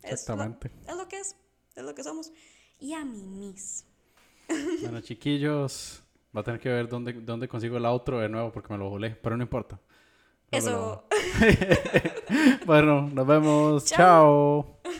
[0.03, 0.71] Es, Exactamente.
[0.87, 1.35] es lo que es,
[1.75, 2.31] es lo que somos.
[2.79, 3.85] Y a mí mis.
[4.49, 4.77] así.
[4.81, 6.03] Bueno, chiquillos,
[6.35, 8.89] va a tener que ver dónde, dónde consigo el outro de nuevo porque me lo
[8.89, 9.79] volé, pero no importa.
[10.51, 11.07] Eso.
[12.65, 13.85] Bueno, nos vemos.
[13.85, 14.79] Chao.
[14.83, 14.99] Chao.